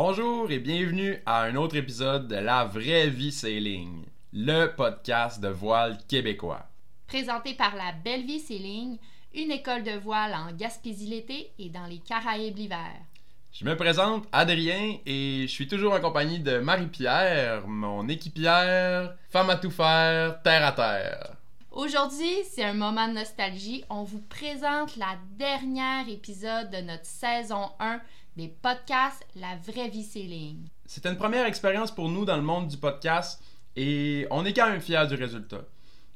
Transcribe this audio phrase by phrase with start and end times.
[0.00, 5.48] Bonjour et bienvenue à un autre épisode de La vraie vie sailing, le podcast de
[5.48, 6.68] voile québécois.
[7.08, 8.98] Présenté par la Belle Vie Sailing,
[9.34, 12.92] une école de voile en Gaspésie l'été et dans les Caraïbes l'hiver.
[13.50, 19.50] Je me présente Adrien et je suis toujours en compagnie de Marie-Pierre, mon équipière, femme
[19.50, 21.38] à tout faire, terre à terre.
[21.72, 23.84] Aujourd'hui, c'est un moment de nostalgie.
[23.90, 28.00] On vous présente la dernière épisode de notre saison 1
[28.38, 30.68] des podcasts La vraie vie sailing.
[30.86, 33.42] C'était une première expérience pour nous dans le monde du podcast
[33.74, 35.62] et on est quand même fiers du résultat.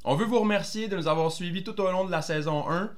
[0.04, 2.90] On veut vous remercier de nous avoir suivis tout au long de la saison 1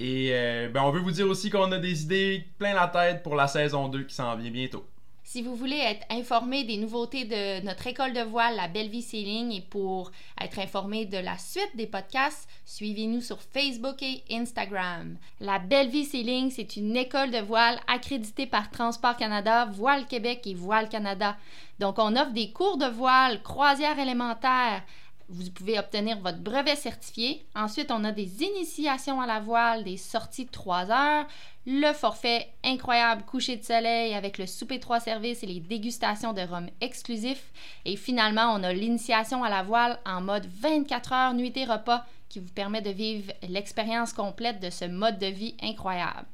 [0.00, 3.22] et euh, ben, on veut vous dire aussi qu'on a des idées plein la tête
[3.22, 4.84] pour la saison 2 qui s'en vient bientôt.
[5.26, 9.00] Si vous voulez être informé des nouveautés de notre école de voile, la Belle Vie
[9.00, 15.16] Sailing, et pour être informé de la suite des podcasts, suivez-nous sur Facebook et Instagram.
[15.40, 20.42] La Belle Vie Sailing, c'est une école de voile accréditée par Transport Canada, Voile Québec
[20.46, 21.38] et Voile Canada.
[21.78, 24.82] Donc, on offre des cours de voile, croisière élémentaire,
[25.28, 27.44] vous pouvez obtenir votre brevet certifié.
[27.54, 31.26] Ensuite, on a des initiations à la voile, des sorties de 3 heures,
[31.66, 36.42] le forfait incroyable coucher de soleil avec le souper 3 services et les dégustations de
[36.42, 37.52] rhum exclusifs.
[37.84, 42.04] Et finalement, on a l'initiation à la voile en mode 24 heures nuit et repas
[42.28, 46.26] qui vous permet de vivre l'expérience complète de ce mode de vie incroyable.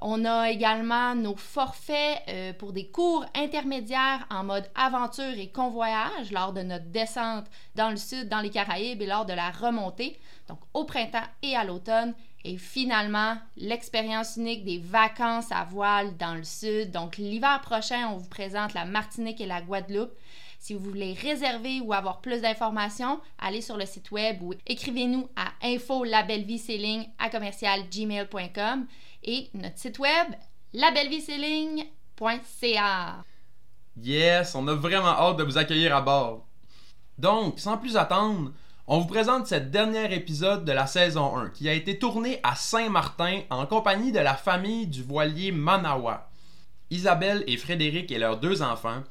[0.00, 6.32] On a également nos forfaits euh, pour des cours intermédiaires en mode aventure et convoyage
[6.32, 10.18] lors de notre descente dans le sud, dans les Caraïbes et lors de la remontée,
[10.48, 12.14] donc au printemps et à l'automne.
[12.44, 16.90] Et finalement, l'expérience unique des vacances à voile dans le sud.
[16.90, 20.12] Donc l'hiver prochain, on vous présente la Martinique et la Guadeloupe.
[20.64, 25.28] Si vous voulez réserver ou avoir plus d'informations, allez sur le site web ou écrivez-nous
[25.36, 28.86] à info à commercial gmail.com
[29.24, 30.28] et notre site web
[30.72, 33.24] labellevieselling.ca.
[34.02, 36.46] Yes, on a vraiment hâte de vous accueillir à bord.
[37.18, 38.50] Donc, sans plus attendre,
[38.86, 42.54] on vous présente cette dernière épisode de la saison 1 qui a été tourné à
[42.54, 46.30] Saint-Martin en compagnie de la famille du voilier Manawa.
[46.88, 49.02] Isabelle et Frédéric et leurs deux enfants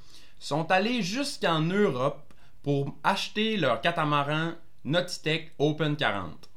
[0.43, 2.33] sont allés jusqu'en Europe
[2.63, 4.51] pour acheter leur catamaran
[4.83, 6.49] Nautitech Open 40.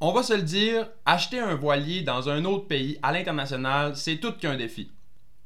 [0.00, 4.18] On va se le dire, acheter un voilier dans un autre pays à l'international, c'est
[4.18, 4.92] tout qu'un défi.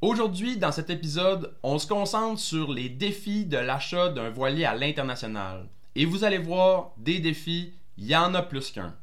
[0.02, 4.74] Aujourd'hui, dans cet épisode, on se concentre sur les défis de l'achat d'un voilier à
[4.74, 5.66] l'international.
[5.94, 8.94] Et vous allez voir, des défis, il y en a plus qu'un.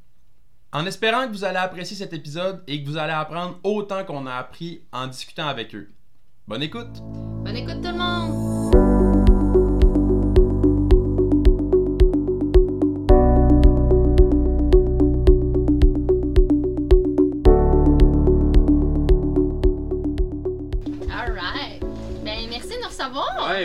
[0.71, 4.27] En espérant que vous allez apprécier cet épisode et que vous allez apprendre autant qu'on
[4.27, 5.89] a appris en discutant avec eux.
[6.47, 7.01] Bonne écoute!
[7.43, 8.64] Bonne écoute tout le monde!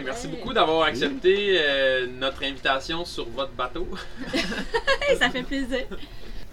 [0.05, 3.89] Merci beaucoup d'avoir accepté euh, notre invitation sur votre bateau.
[5.19, 5.87] Ça fait plaisir.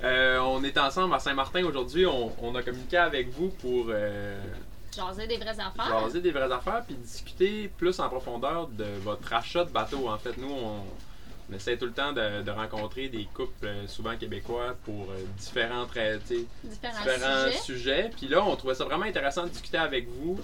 [0.03, 2.05] Euh, on est ensemble à Saint-Martin aujourd'hui.
[2.05, 3.87] On, a communiqué avec vous pour.
[3.89, 4.39] Euh,
[4.95, 5.99] jaser des vraies affaires.
[6.01, 10.09] Jaser des vraies affaires, puis discuter plus en profondeur de votre achat de bateau.
[10.09, 15.07] En fait, nous, on, essaie tout le temps de, rencontrer des couples, souvent québécois, pour
[15.37, 18.11] différents, différents, différents sujets.
[18.17, 20.39] Puis là, on trouvait ça vraiment intéressant de discuter avec vous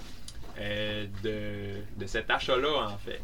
[0.58, 3.20] euh, de, de, cet achat-là, en fait.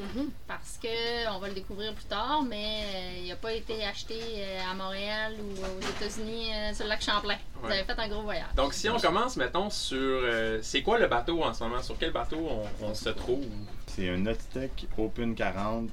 [0.00, 0.28] Mm-hmm.
[0.46, 4.18] Parce que on va le découvrir plus tard, mais euh, il n'a pas été acheté
[4.18, 7.38] euh, à Montréal ou aux États-Unis sur le lac Champlain.
[7.62, 8.52] Vous avez fait un gros voyage.
[8.56, 10.22] Donc, si on commence, mettons, sur.
[10.62, 11.80] c'est quoi le bateau en ce moment?
[11.80, 12.50] Sur quel bateau
[12.82, 13.46] on, se trouve?
[13.86, 15.90] C'est un Nautitech Open 40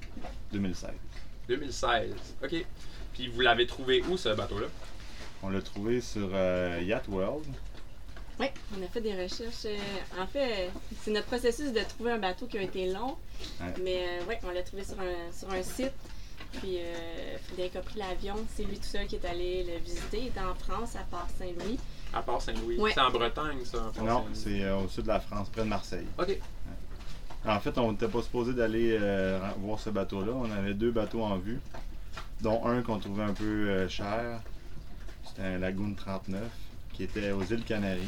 [0.51, 0.89] 2016.
[1.47, 2.13] 2016,
[2.43, 2.65] ok.
[3.13, 4.67] Puis vous l'avez trouvé où ce bateau-là?
[5.43, 6.29] On l'a trouvé sur
[6.81, 7.45] Yacht World.
[8.41, 9.65] Oui, on a fait des recherches.
[9.65, 9.77] Euh,
[10.19, 10.71] en fait,
[11.03, 13.15] c'est notre processus de trouver un bateau qui a été long.
[13.83, 15.93] Mais euh, oui, on l'a trouvé sur un, sur un site.
[16.53, 18.33] Puis euh, Frédéric a pris l'avion.
[18.55, 20.21] C'est lui tout seul qui est allé le visiter.
[20.21, 21.77] Il était en France, à Port-Saint-Louis.
[22.13, 22.79] À Port-Saint-Louis.
[22.91, 23.91] C'est en Bretagne, ça?
[24.01, 26.07] Non, c'est au sud de la France, près de Marseille.
[26.17, 26.35] OK.
[27.45, 28.97] En fait, on n'était pas supposé d'aller
[29.59, 30.31] voir ce bateau-là.
[30.33, 31.59] On avait deux bateaux en vue,
[32.41, 34.41] dont un qu'on trouvait un peu cher.
[35.27, 36.41] C'était un Lagoon 39
[36.93, 38.01] qui était aux îles Canaries.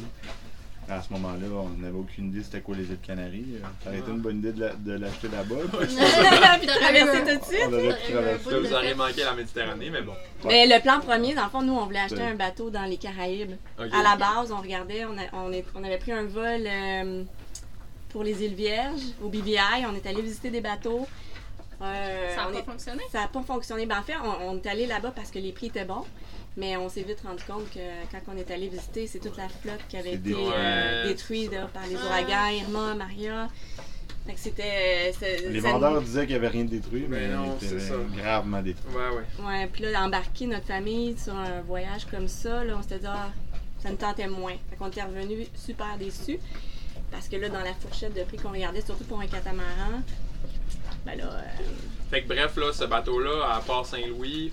[0.90, 3.46] À ce moment-là, on n'avait aucune idée c'était quoi les îles Canaries.
[3.84, 5.56] Ça aurait été une bonne idée de l'acheter là-bas.
[5.80, 7.68] Puis de traverser tout de suite.
[7.68, 8.60] On aurait pu traverser.
[8.60, 10.14] Vous auriez manqué la Méditerranée, mais bon.
[10.46, 12.98] Mais le plan premier, dans le fond, nous, on voulait acheter un bateau dans les
[12.98, 13.56] Caraïbes.
[13.78, 17.24] À la base, on regardait, on, on, avait pris un vol euh,
[18.10, 19.86] pour les îles Vierges, au BVI.
[19.90, 21.08] On est allé visiter des bateaux.
[21.82, 23.04] Euh, ça n'a pas fonctionné?
[23.12, 23.86] Ça n'a pas fonctionné.
[23.86, 26.06] Ben, en fait, on, on est allé là-bas parce que les prix étaient bons.
[26.56, 27.80] Mais on s'est vite rendu compte que
[28.12, 31.88] quand on est allé visiter, c'est toute la flotte qui avait été euh, détruite par
[31.88, 33.50] les ouragans, Irma, Maria.
[34.26, 35.12] Fait que c'était.
[35.50, 37.96] Les vendeurs disaient qu'il n'y avait rien de détruit, mais, Mais non, c'est ça.
[38.16, 38.94] gravement détruit.
[38.96, 39.46] Ouais, ouais.
[39.46, 43.08] Ouais, puis là, d'embarquer notre famille sur un voyage comme ça, là, on s'était dit,
[43.08, 43.32] ah,
[43.82, 44.56] ça nous tentait moins.
[44.70, 46.40] Fait qu'on était revenus super déçus.
[47.12, 50.02] Parce que là, dans la fourchette de prix qu'on regardait, surtout pour un catamaran,
[51.06, 51.42] ben là, euh,
[52.10, 54.52] Fait que bref, là, ce bateau-là, à Port Saint-Louis,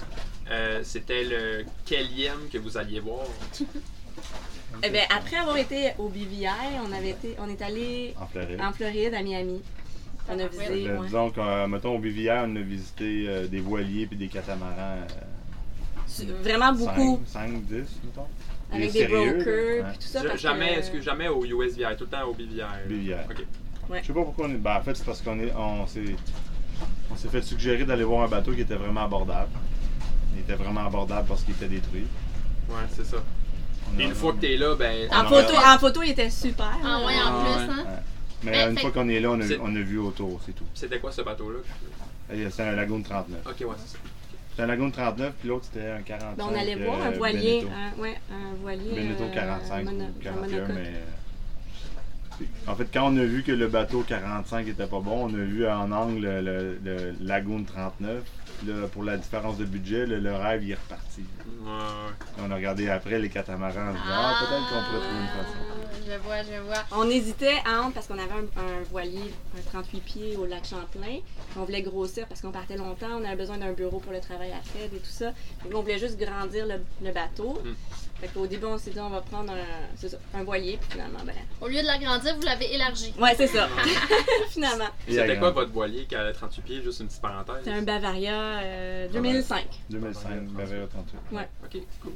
[0.50, 3.24] euh, c'était le quelième que vous alliez voir.
[4.82, 6.46] eh ben, après avoir été au BVI,
[6.86, 8.60] on avait été, on est allé En Floride.
[8.60, 9.60] en Floride, à Miami.
[10.28, 11.06] On a visité, Fait que, ouais.
[11.06, 15.06] Disons que, mettons, au BVR, on a visité euh, des voiliers puis des catamarans.
[16.06, 17.20] Su- Vraiment beaucoup.
[17.26, 17.74] 5, 10,
[18.04, 18.26] mettons.
[18.72, 19.88] Avec Des des sérieux, brokers, là.
[19.90, 20.22] puis tout ça.
[20.22, 22.62] Ja- parce jamais, que- est-ce que jamais au USVI, tout le temps au BVI.
[22.88, 23.18] BVR.
[23.30, 23.44] Ok.
[24.02, 24.54] Je sais pas pourquoi on est.
[24.58, 25.52] Ben, en fait, c'est parce qu'on est.
[25.56, 26.14] On s'est.
[27.10, 29.50] On s'est fait suggérer d'aller voir un bateau qui était vraiment abordable.
[30.40, 32.06] Il était vraiment abordable parce qu'il était détruit.
[32.68, 33.18] Ouais, c'est ça.
[33.98, 35.08] Et une fois que t'es là, ben.
[35.12, 36.70] En photo, en photo, il était super.
[36.82, 37.70] Ah ouais, en Ah, plus, ouais.
[37.72, 37.84] hein?
[37.84, 38.02] Ouais.
[38.42, 40.40] Mais Ben, une fait- fois qu'on est là, on a, C'est- on a vu autour,
[40.46, 40.64] c'est tout.
[40.74, 41.58] C'était quoi ce bateau-là?
[42.32, 43.40] Et C'est un Lagoon 39.
[43.44, 43.98] Ok, ouais, c'est ça.
[44.56, 46.36] C'est un Lagoon 39, puis l'autre c'était un 45.
[46.36, 47.66] Ben, on allait voir un euh, voilier.
[47.98, 48.90] Un, ouais, un voilier.
[49.20, 50.76] Euh, 45 mono- ou un 41, monocoque.
[50.76, 50.86] mais.
[50.86, 55.34] euh, En fait, quand on a vu que le bateau 45 était pas bon, on
[55.34, 58.22] a vu en angle le, le- le Lagoon 39.
[58.60, 61.22] Puis Là, pour la différence de budget, le, le rêve il est reparti.
[61.62, 62.42] Ouais, ouais.
[62.46, 66.06] On a regardé après les catamarans disant Ah, peut-être qu'on pourrait trouver une façon.
[66.06, 66.84] Je vois, je vois.
[67.04, 71.20] On hésitait entre, parce qu'on avait un, un voilier, un 38 pieds au lac Champlain.
[71.56, 74.52] On voulait grossir parce qu'on partait longtemps, on avait besoin d'un bureau pour le travail
[74.52, 75.26] à Fred et tout ça.
[75.64, 77.60] Donc, on voulait juste grandir le, le bateau.
[77.64, 77.72] Mm.
[78.20, 79.56] Fait qu'au début, on s'est dit, on va prendre un,
[79.96, 81.34] c'est ça, un voilier, puis finalement, ben.
[81.60, 83.14] Au lieu de l'agrandir, vous l'avez élargi.
[83.18, 83.66] Ouais, c'est ça.
[84.50, 84.88] finalement.
[85.08, 86.82] Et C'était quoi votre voilier qui avait 38 pieds?
[86.82, 87.62] Juste une petite parenthèse?
[87.64, 89.64] C'est un Bavaria euh, 2005.
[89.90, 91.18] 2005, Bavaria 38.
[91.36, 91.48] Ouais.
[91.64, 92.12] Ok, cool.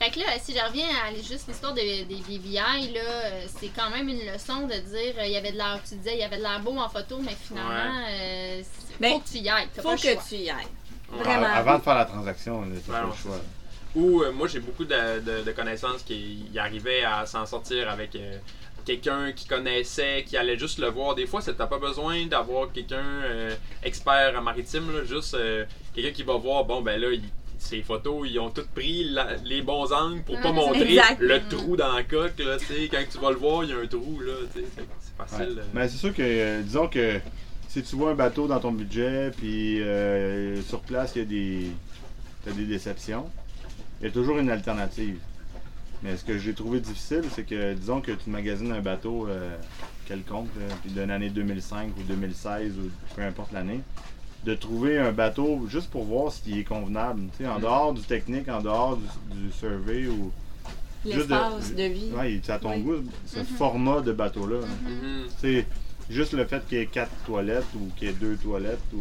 [0.00, 3.68] Fait que là, si je reviens à juste l'histoire de- des BVI, là, euh, c'est
[3.74, 6.20] quand même une leçon de dire euh, il y avait de l'air, tu disais, il
[6.20, 7.72] y avait de l'air beau en photo, mais finalement,
[8.08, 9.66] euh, c'est- Ben, faut que tu y ailles.
[9.74, 10.14] Faut pas le choix.
[10.14, 10.56] que tu y ailles.
[11.10, 11.18] Ouais.
[11.24, 11.46] Vraiment.
[11.46, 13.40] Avant de faire la transaction, on Ouais, pas le choix.
[13.94, 17.88] Ou euh, moi j'ai beaucoup de, de- de connaissances qui y arrivaient à s'en sortir
[17.90, 18.38] avec euh,
[18.84, 21.14] quelqu'un qui connaissait, qui allait juste le voir.
[21.14, 25.64] Des fois, t'as pas besoin d'avoir quelqu'un euh, expert en maritime, là, juste euh,
[25.94, 27.22] quelqu'un qui va voir, bon ben là, il-
[27.60, 31.20] ces photos, ils ont toutes pris la- les bons angles pour pas Ouais, montrer exact.
[31.20, 32.56] le trou dans la coque, là,
[32.90, 34.86] quand tu vas le voir, il y a un trou, là, c'est Ouais.
[35.18, 35.58] facile.
[35.58, 35.64] euh.
[35.74, 37.18] Mais c'est sûr que, euh, disons que
[37.68, 41.24] si tu vois un bateau dans ton budget, puis euh, sur place, il y a
[41.24, 41.70] des,
[42.44, 43.28] t'as des déceptions,
[44.00, 45.18] il y a toujours une alternative.
[46.02, 49.56] Mais ce que j'ai trouvé difficile, c'est que, disons que tu magasines un bateau euh,
[50.06, 53.80] quelconque, là, puis d'une année 2005 ou 2016 ou peu importe l'année,
[54.44, 57.22] de trouver un bateau juste pour voir s'il est convenable.
[57.36, 57.62] Tu sais, en Mm.
[57.62, 60.30] dehors du technique, en dehors du, du survey ou.
[61.04, 62.10] juste L'espace de vie.
[62.16, 62.82] Ouais, c'est à ton Oui.
[62.82, 63.44] goût, ce Mhm.
[63.46, 64.60] format de bateau-là.
[65.38, 65.66] C'est
[66.08, 68.98] juste le fait qu'il y ait quatre toilettes ou qu'il y ait deux toilettes ou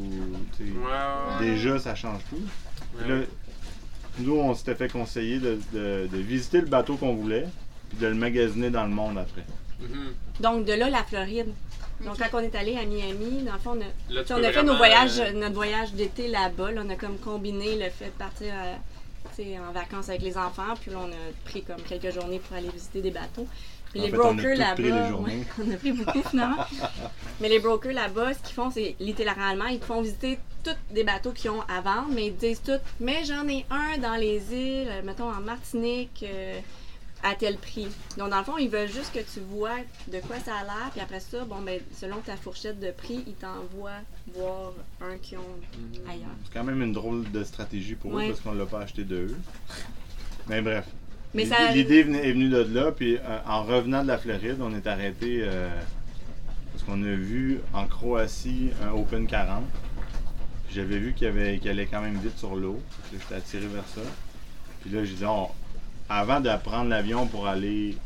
[0.60, 2.42] Ouais, ouais, déjà ça change tout.
[2.98, 3.20] Puis Ouais.
[3.20, 3.26] là,
[4.20, 7.46] nous on s'était fait conseiller de, de- de visiter le bateau qu'on voulait
[7.90, 9.46] puis de le magasiner dans le monde après.
[9.80, 10.14] Mhm.
[10.40, 11.48] Donc, de là, la Floride.
[12.04, 14.52] Donc, quand on est allé à Miami, dans le fond, on a, Là, on a
[14.52, 16.72] fait nos voyages, euh, notre voyage d'été là-bas.
[16.72, 18.76] là, on a comme combiné le fait de partir euh,
[19.36, 20.74] tu sais, en vacances avec les enfants.
[20.82, 23.48] Puis là, on a pris comme quelques journées pour aller visiter des bateaux.
[23.98, 25.18] Puis En les fait, brokers là-bas.
[25.22, 26.66] ouais, on a pris beaucoup finalement.
[27.42, 31.04] mais les brokers là-bas, ce qu'ils font, c'est littéralement, ils te font visiter tous des
[31.04, 32.80] bateaux qu'ils ont à vendre, mais ils te disent tout.
[33.00, 36.24] Mais j'en ai un dans les îles, mettons en Martinique.
[36.28, 36.60] euh,
[37.24, 37.88] à tel prix.
[38.20, 39.78] Donc, dans le fond, ils veulent juste que tu vois
[40.08, 43.24] de quoi ça a l'air, puis après ça, bon, ben, selon ta fourchette de prix,
[43.26, 44.02] ils t'envoient
[44.36, 46.08] voir un qu'ils ont Mhm.
[46.08, 46.28] ailleurs.
[46.46, 48.26] C'est quand même une drôle de stratégie pour Ouais.
[48.26, 49.38] eux parce qu'on l'a pas acheté de eux.
[50.48, 50.86] Mais bref.
[51.34, 54.18] Mais L'idée- ça- L'idée venait- est venue de là, puis euh, en revenant de la
[54.18, 55.70] Floride, on est arrêté euh,
[56.72, 59.64] parce qu'on a vu en Croatie un Open 40.
[60.66, 62.80] Puis J'avais vu qu'il avait- allait quand même vite sur l'eau.
[63.12, 64.02] J'étais attiré vers ça.
[64.82, 65.50] Puis là, j'ai dit, on-
[66.10, 67.98] avant de prendre l'avion pour aller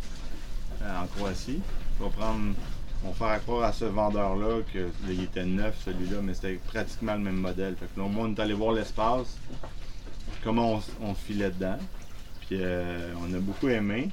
[0.81, 1.59] euh, en Croatie,
[1.99, 2.55] on va prendre,
[3.05, 6.53] on va faire croire à ce vendeur-là que là, il était neuf celui-là, mais c'était
[6.65, 7.75] pratiquement le même modèle.
[7.79, 9.37] Fait que là, au moins, on est allé voir l'espace,
[10.43, 11.77] comment on, on filait dedans.
[12.51, 14.09] Puis euh, on a beaucoup aimé.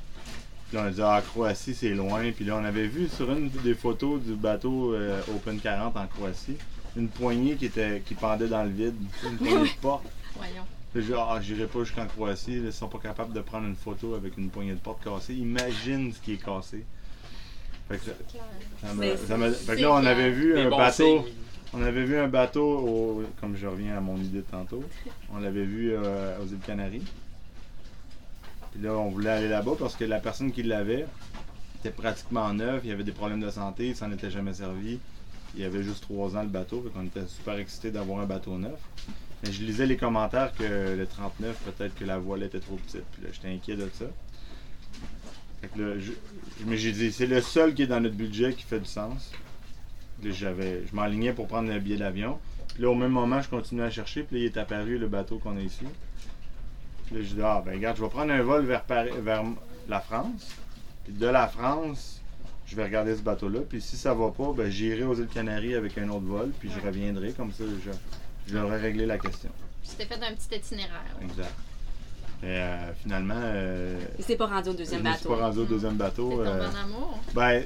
[0.69, 2.31] Puis là, on a dit, ah, Croatie, c'est loin.
[2.31, 6.07] Puis là, on avait vu sur une des photos du bateau euh, Open 40 en
[6.07, 6.57] Croatie,
[6.97, 10.05] une poignée qui, était, qui pendait dans le vide, une poignée de porte.
[10.37, 10.63] Voyons.
[10.93, 13.67] Puis j'ai dit, ah, j'irai pas jusqu'en Croatie, là, ils sont pas capables de prendre
[13.67, 15.35] une photo avec une poignée de porte cassée.
[15.35, 16.85] Imagine ce qui est cassé.
[17.89, 18.13] Fait que ça-
[18.87, 21.27] ça m'a- Mais ça m'a- fait que c'est là, on avait vu un bateau.
[21.75, 24.85] On avait vu un bateau, au- comme je reviens à mon idée de tantôt,
[25.35, 27.03] on l'avait vu euh, aux îles Canaries.
[28.83, 31.07] Là, on voulait aller là-bas parce que la personne qui l'avait
[31.81, 34.99] était pratiquement neuve, il avait des problèmes de santé, il s'en était jamais servi.
[35.55, 38.27] il y avait juste trois ans le bateau, donc on était super excités d'avoir un
[38.27, 38.79] bateau neuf.
[39.43, 43.05] Mais je lisais les commentaires que le 39, peut-être que la voile était trop petite.
[43.13, 44.07] Puis là, j'étais inquiet de ça.
[46.67, 49.33] Mais j'ai dit, c'est le seul qui est dans notre budget qui fait du sens.
[50.25, 52.39] J'avais, je m'enlignais pour prendre un billet d'avion.
[52.75, 54.23] Puis là, au même moment, je continuais à chercher.
[54.25, 55.85] Puis là, il est apparu le bateau qu'on a ici.
[57.09, 59.43] Puis là, je dis, ah, ben regarde, je vais prendre un vol vers, Paris, vers
[59.89, 60.49] la France.
[61.05, 62.21] Puis de la France,
[62.67, 63.61] je vais regarder ce bateau-là.
[63.67, 66.51] Puis si ça va pas, ben j'irai aux îles Canaries avec un autre vol.
[66.61, 67.33] Puis je reviendrai.
[67.33, 67.91] Comme ça, je,
[68.47, 69.49] je leur réglé la question.
[69.97, 71.17] T'es fait un petit itinéraire.
[71.23, 71.55] Exact.
[72.43, 73.41] Et euh, finalement.
[73.43, 75.17] Euh, il s'est pas rendu au deuxième bateau.
[75.19, 76.43] Il s'est pas rendu au deuxième bateau.
[76.45, 77.19] C'est euh, amour?
[77.35, 77.65] Ben,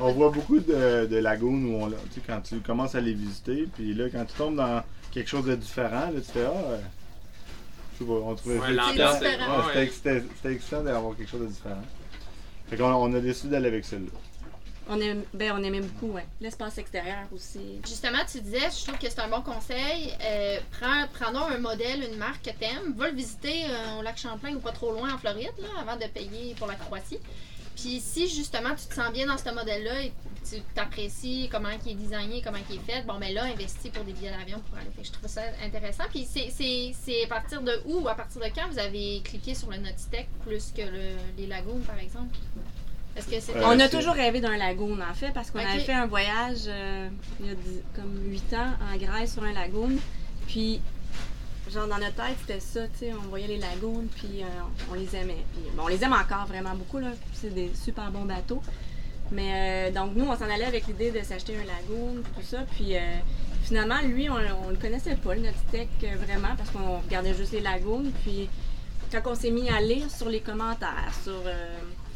[0.00, 3.14] on voit beaucoup de, de lagunes où on, tu sais, quand tu commences à les
[3.14, 6.78] visiter, puis là, quand tu tombes dans quelque chose de différent, là, tu fais Ah,
[7.94, 11.82] je sais pas, on trouvait ouais, C'était excitant d'avoir quelque chose de différent.
[12.68, 14.10] Fait qu'on on a décidé d'aller avec celle-là.
[14.88, 16.26] On, aime, ben, on aimait beaucoup, ouais.
[16.40, 17.80] L'espace extérieur aussi.
[17.86, 20.12] Justement, tu disais, je trouve que c'est un bon conseil.
[20.22, 22.92] Euh, prends, prends un modèle, une marque que t'aimes.
[22.96, 25.96] Va le visiter euh, au lac Champlain ou pas trop loin en Floride, là, avant
[25.96, 27.18] de payer pour la Croatie.
[27.76, 30.12] Puis si justement tu te sens bien dans ce modèle-là et
[30.48, 33.90] tu t'apprécies comment il est designé, comment il est fait, bon, mais ben là, investis
[33.90, 34.90] pour des billets d'avion pour aller.
[35.02, 36.04] je trouve ça intéressant.
[36.10, 39.78] Puis c'est à partir de où, à partir de quand vous avez cliqué sur le
[39.78, 40.82] Nautitech plus que
[41.36, 42.36] les lagoons, par exemple?
[43.16, 46.62] Euh, on a toujours rêvé d'un lagoon, en fait, parce qu'on avait fait un voyage
[46.66, 47.08] euh,
[47.40, 47.54] il y a
[47.94, 49.92] comme 8 ans en Grèce sur un lagoon.
[50.48, 50.80] Puis,
[51.70, 54.46] genre, dans notre tête, c'était ça, tu sais, on voyait les lagoons, puis euh,
[54.90, 55.44] on les aimait.
[55.76, 57.08] Bon, on les aime encore vraiment beaucoup, là.
[57.32, 58.62] C'est des super bons bateaux.
[59.32, 62.58] Mais donc, nous, on s'en allait avec l'idée de s'acheter un lagoon, tout ça.
[62.72, 62.94] Puis,
[63.62, 65.88] finalement, lui, on, ne le connaissait pas, le Nautitech,
[66.26, 68.04] vraiment, parce qu'on regardait juste les lagoons.
[68.22, 68.50] Puis,
[69.10, 71.42] quand on s'est mis à lire sur les commentaires, sur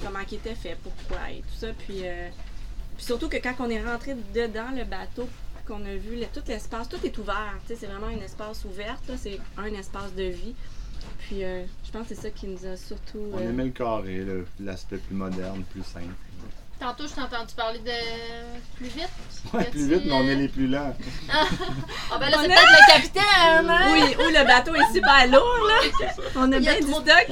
[0.02, 1.68] comment il était fait, pourquoi et tout ça.
[1.78, 2.28] Puis, euh,
[2.96, 5.28] puis surtout que quand on est rentré dedans le bateau,
[5.68, 7.58] qu'on a vu tout l'espace, tout est ouvert.
[7.66, 10.54] C'est vraiment un espace ouvert, c'est un espace de vie.
[11.18, 13.20] Puis euh, je pense que c'est ça qui nous a surtout.
[13.34, 14.24] On aimait le carré,
[14.58, 16.06] l'aspect plus moderne, plus simple.
[16.78, 19.08] Tantôt, je t'ai entendu parler de plus vite.
[19.54, 20.94] Ouais, plus vite, mais on est les plus lents.
[21.32, 23.92] ah, ben là, c'est peut-être le capitaine, hein?
[23.92, 26.08] Oui, ou le bateau est super lourd, là.
[26.36, 27.26] On a bien du stock.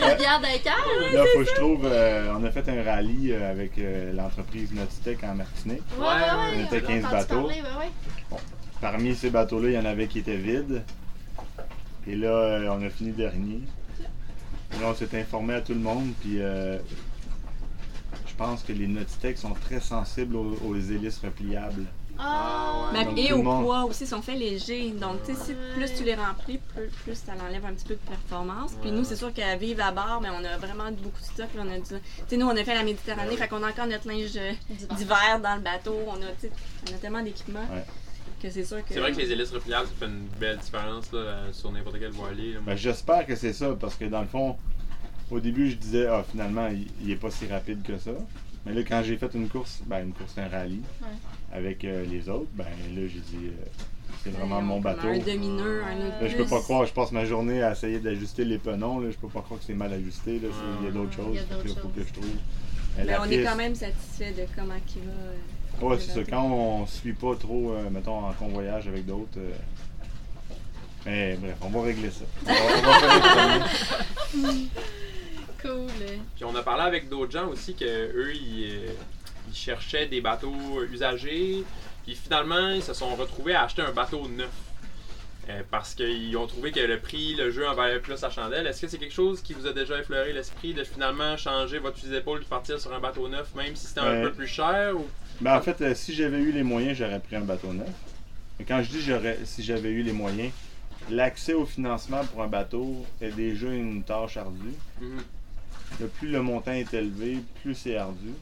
[0.00, 0.86] Regarde un cœur.
[1.12, 4.70] Là, faut que je trouve, euh, on a fait un rallye euh, avec euh, l'entreprise
[4.72, 5.82] Nautitech en Martinique.
[5.98, 7.50] Ouais, ouais, On était 15 bateaux.
[8.30, 8.36] bon,
[8.80, 10.84] parmi ces bateaux-là, il y en avait qui étaient vides.
[12.06, 13.60] Et là, on a fini dernier.
[14.00, 16.38] Et là, on s'est informé à tout le monde, puis
[18.36, 21.86] pense que les Nautitech sont très sensibles aux, hélices repliables.
[22.18, 23.20] Ah, ouais.
[23.20, 24.90] et au poids aussi, ils sont faits légers.
[24.90, 26.58] Donc, tu sais, si plus tu les remplis,
[27.04, 28.72] plus, ça enlève un petit peu de performance.
[28.80, 31.48] Puis nous, c'est sûr qu'à vivre à bord, mais on a vraiment beaucoup de stock.
[31.58, 31.94] On a tu
[32.26, 34.52] sais, nous, on a fait la Méditerranée, fait qu'on a encore notre linge euh,
[34.96, 35.96] d'hiver dans le bateau.
[36.06, 36.48] On a,
[36.90, 37.66] on a tellement d'équipement.
[38.42, 38.94] Que c'est sûr que.
[38.94, 42.12] C'est vrai que les hélices repliables, ça fait une belle différence là, sur n'importe quel
[42.12, 42.56] voilier.
[42.64, 44.56] Ben, J'espère que c'est ça, parce que dans le fond,
[45.30, 48.12] au début, je disais, ah, finalement, il, n'est pas si rapide que ça.
[48.64, 50.82] Mais là, quand j'ai fait une course, ben, une course, un rallye
[51.52, 53.66] avec euh, les autres, ben là, j'ai dit, euh,
[54.22, 55.08] c'est vraiment mon bateau.
[55.08, 56.20] Un demi-nœud, un autre.
[56.20, 58.98] Là, je peux pas croire, je passe ma journée à essayer d'ajuster les penons.
[58.98, 60.40] Là, je peux pas croire que c'est mal ajusté.
[60.40, 60.48] Là,
[60.80, 62.36] il y a d'autres choses qu'il faut que je trouve.
[62.98, 65.86] Mais on est quand même satisfait de comment il va.
[65.86, 66.24] Euh, ouais, c'est ça.
[66.28, 69.38] Quand on suit pas trop, mettons, en convoyage avec d'autres.
[71.04, 72.24] mais bref, on va régler ça.
[72.46, 74.48] On va,
[76.34, 78.90] Puis on a parlé avec d'autres gens aussi que eux ils,
[79.52, 81.64] cherchaient des bateaux usagés.
[82.04, 84.50] Puis finalement, ils se sont retrouvés à acheter un bateau neuf.
[85.48, 88.66] Euh, parce qu'ils ont trouvé que le prix, le jeu en valait plus à chandelle.
[88.66, 91.98] Est-ce que c'est quelque chose qui vous a déjà effleuré l'esprit de finalement changer votre
[91.98, 94.96] fusil d'épaule et partir sur un bateau neuf, même si c'était un peu plus cher
[94.96, 95.06] ou...
[95.40, 97.88] ben, En fait, euh, si j'avais eu les moyens, j'aurais pris un bateau neuf.
[98.58, 100.50] Mais quand je dis j'aurais, si j'avais eu les moyens,
[101.10, 104.74] l'accès au financement pour un bateau est déjà une tâche ardue.
[106.00, 108.32] Mhm plus le montant est élevé, plus c'est ardu.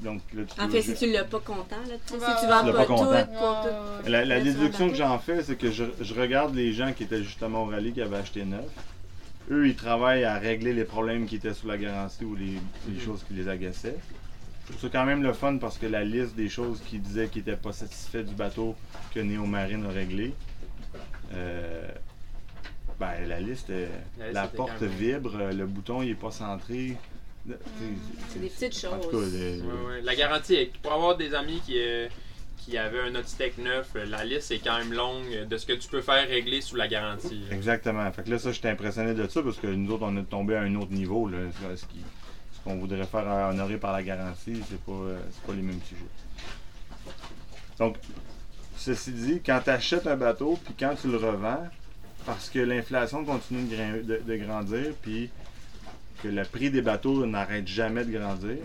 [0.00, 0.20] Donc,
[0.58, 2.84] en fait, si tu l'as pas content, là, si tu vends pas,
[4.04, 7.62] tout, La, déduction que j'en fais, c'est que je, regarde les gens qui étaient justement
[7.62, 8.66] au rallye qui avaient acheté neuf.
[9.50, 13.00] Eux, ils travaillent à régler les problèmes qui étaient sous la garantie ou les, mm.
[13.00, 13.96] choses qui les agaçaient.
[14.78, 17.56] C'est quand même le fun parce que la liste des choses qui disaient qu'ils n'étaient
[17.56, 18.74] pas satisfaits du bateau
[19.14, 20.34] que Néo Marine a réglé,
[21.32, 21.88] euh,
[22.98, 23.72] ben, la liste,
[24.32, 26.96] la, porte vibre, le bouton il est pas centré.
[28.28, 29.62] C'est des petites choses.
[30.02, 32.08] La garantie, pour avoir des amis qui, euh,
[32.58, 35.88] qui avaient un Autitech neuf, la liste est quand même longue de ce que tu
[35.88, 37.42] peux faire régler sous la garantie.
[37.50, 38.10] Exactement.
[38.12, 40.56] Fait que là, ça, j'étais impressionné de ça parce que nous autres, on est tombé
[40.56, 41.28] à un autre niveau.
[41.28, 41.38] Là.
[41.76, 41.84] Ce
[42.64, 44.92] qu'on voudrait faire honorer par la garantie, c'est pas,
[45.46, 46.00] pas les mêmes sujets.
[47.78, 47.96] Donc,
[48.76, 51.68] ceci dit, quand tu achètes un bateau, puis quand tu le revends,
[52.26, 55.30] parce que l'inflation continue de, grin- de- de grandir, puis
[56.22, 58.56] que le prix des bateaux n'arrête jamais de grandir,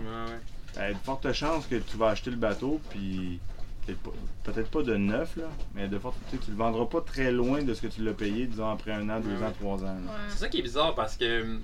[0.76, 3.40] il y a de fortes chances que tu vas acheter le bateau, puis
[3.86, 4.12] peut-être pas,
[4.44, 5.44] peut-être pas de neuf, là,
[5.76, 8.04] mais de fortes, tu sais, tu le vendras pas très loin de ce que tu
[8.04, 9.96] l'as payé, disons, après un an, deux Ouais, ans, trois ans.
[9.96, 10.12] Ouais.
[10.30, 11.62] C'est ça qui est bizarre parce que hum,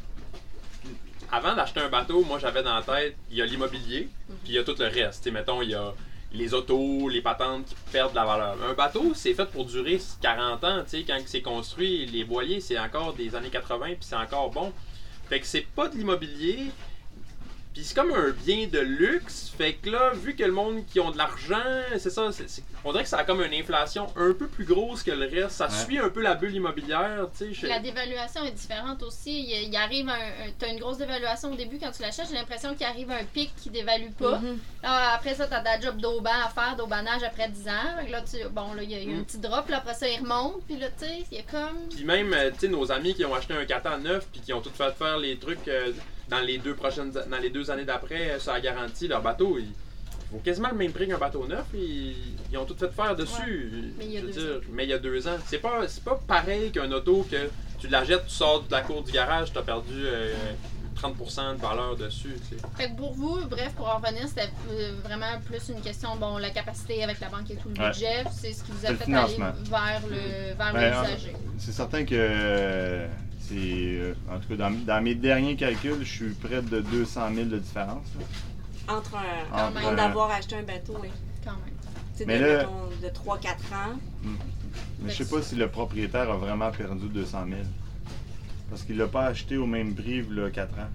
[1.31, 4.07] avant d'acheter un bateau, moi j'avais dans la tête, il y a l'immobilier,
[4.43, 5.23] puis il y a tout le reste.
[5.23, 5.93] Tu sais, mettons, il y a
[6.33, 8.57] les autos, les patentes qui perdent de la valeur.
[8.69, 10.83] Un bateau, c'est fait pour durer 40 ans.
[10.83, 14.51] Tu sais, quand c'est construit, les boyers, c'est encore des années 80, puis c'est encore
[14.51, 14.73] bon.
[15.29, 16.67] Fait que c'est pas de l'immobilier.
[17.77, 19.53] Puis c'est comme un bien de luxe.
[19.55, 21.61] Fait que là, vu que le monde qui ont de l'argent,
[21.99, 24.65] c'est ça, c'est- c'est- on dirait que ça a comme une inflation un peu plus
[24.65, 25.51] grosse que le reste.
[25.51, 25.85] Ça Ouais.
[25.85, 27.67] suit un peu la bulle immobilière, tu sais.
[27.67, 29.41] La dévaluation est différente aussi.
[29.43, 32.25] Il, il arrive un, un- t'as une grosse dévaluation au début quand tu l'achètes.
[32.29, 34.39] J'ai l'impression qu'il arrive un pic qui dévalue pas.
[34.39, 34.57] Mhm.
[34.81, 37.99] Là, après ça, t'as ta job d'auban à faire, d'aubannage après 10 ans.
[37.99, 39.19] Fait que là, tu, bon, là, il y a eu Mm.
[39.19, 39.69] un petit drop.
[39.69, 40.63] Là, après ça, il remonte.
[40.65, 41.77] Puis là, tu sais, il y a comme.
[41.95, 44.41] Puis même, euh, tu sais, nos amis qui ont acheté un 4 ans neuf puis
[44.41, 45.91] qui ont tout fait faire les trucs euh,
[46.29, 49.57] dans les deux prochaines, dans les deux années d'après euh, sur la garantie, leur bateau,
[49.59, 49.67] il
[50.31, 51.65] vaut quasiment le même prix qu'un bateau neuf.
[51.73, 52.15] Ils,
[52.51, 53.93] ils ont tout fait faire dessus.
[53.97, 55.37] Mais il y a je veux deux dire, mais il y a deux ans.
[55.45, 58.81] C'est pas, c'est pas pareil qu'un auto que tu la jettes, tu sors de la
[58.81, 60.33] cour du garage, tu as perdu euh,
[61.01, 62.35] 30% de valeur dessus.
[62.49, 62.61] tu sais.
[62.75, 66.37] Fait que pour vous, bref, pour en revenir, c'était euh, vraiment plus une question, bon,
[66.39, 67.89] la capacité avec la banque et tout le Ouais.
[67.91, 68.23] budget.
[68.31, 71.33] C'est ce qui vous a fait aller vers le vers Ben, l'usager.
[71.59, 73.05] C'est certain que
[73.51, 74.31] euh, c'est.
[74.31, 77.45] euh, en tout cas, dans, dans mes derniers calculs, je suis près de 200 000
[77.47, 78.05] de différence.
[78.19, 78.93] là.
[78.95, 79.67] Entre un.
[79.67, 81.09] Entre un- d'avoir acheté un bateau, oui.
[81.43, 82.25] Quand même.
[82.27, 83.97] Mais de, là- mettons, de 3-4 ans.
[85.01, 87.59] Mais je sais pas si le propriétaire a vraiment perdu 200 000.
[88.69, 90.89] Parce qu'il l'a pas acheté au même prix il y a 4 ans.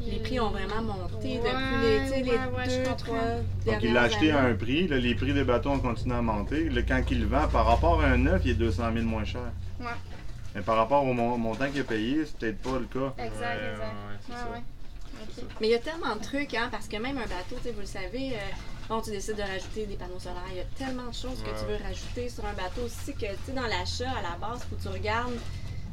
[0.00, 3.18] Les prix ont vraiment monté Ouais, depuis les, tu sais, les ouais, ouais, deux, trois
[3.66, 4.50] Donc il l'a acheté à années.
[4.52, 6.68] un prix, là, les prix des bateaux ont continué à monter.
[6.68, 9.24] Là, quand il le vend, par rapport à un neuf, il est 200 000 moins
[9.24, 9.40] cher.
[9.80, 9.86] Ouais.
[10.54, 13.14] Mais par rapport au mon- montant qu'il a payé, c'est peut-être pas le cas.
[13.22, 13.94] Exact, Ouais, exact.
[14.28, 14.62] ouais, Ouais.
[15.60, 17.72] Mais il y a tellement de trucs, hein, parce que même un bateau, tu sais,
[17.72, 18.38] vous le savez, euh,
[18.88, 20.42] bon, tu décides de rajouter des panneaux solaires.
[20.52, 23.26] Il y a tellement de choses que tu veux rajouter sur un bateau aussi que,
[23.26, 25.32] tu sais, dans l'achat, à la base, faut que tu regardes.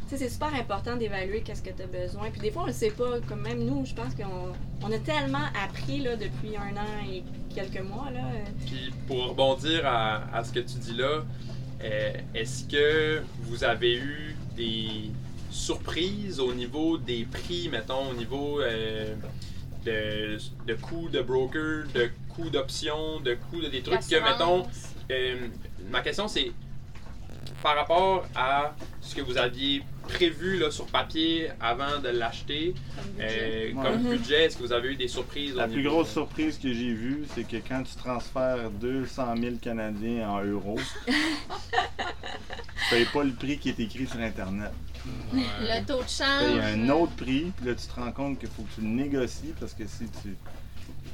[0.08, 2.30] Tu sais, c'est super important d'évaluer qu'est-ce que tu as besoin.
[2.30, 3.20] Puis des fois, on le sait pas.
[3.28, 7.24] Comme même nous, je pense qu'on on a tellement appris, là, depuis un an et
[7.56, 8.20] quelques mois, là.
[8.20, 11.24] euh, Puis pour rebondir à, à ce que tu dis là,
[11.84, 15.12] euh, est-ce que vous avez eu des
[15.52, 19.15] surprises au niveau des prix, mettons, au niveau euh,
[19.86, 20.38] de,
[20.68, 24.68] de coûts de broker, de coûts d'options, de coûts de des trucs que, mettons,
[25.12, 25.48] euh,
[25.89, 26.52] ma question c'est
[27.65, 33.13] par rapport à ce que vous aviez prévu là, sur papier avant de l'acheter, Comme
[33.13, 33.28] budget.
[33.28, 33.84] euh, Ouais.
[33.84, 34.10] comme Mhm.
[34.12, 35.56] budget, est-ce que vous avez eu des surprises?
[35.56, 39.56] La plus grosse de- surprise que j'ai vue, c'est que quand tu transfères 200 000
[39.60, 44.71] Canadiens en euros, tu payes pas le prix qui est écrit sur Internet.
[45.34, 45.41] Ouais.
[45.62, 46.62] Le taux de Tu change.
[46.62, 48.88] payes un autre prix, puis là tu te rends compte qu'il faut que tu le
[48.89, 50.36] négocies parce que si tu,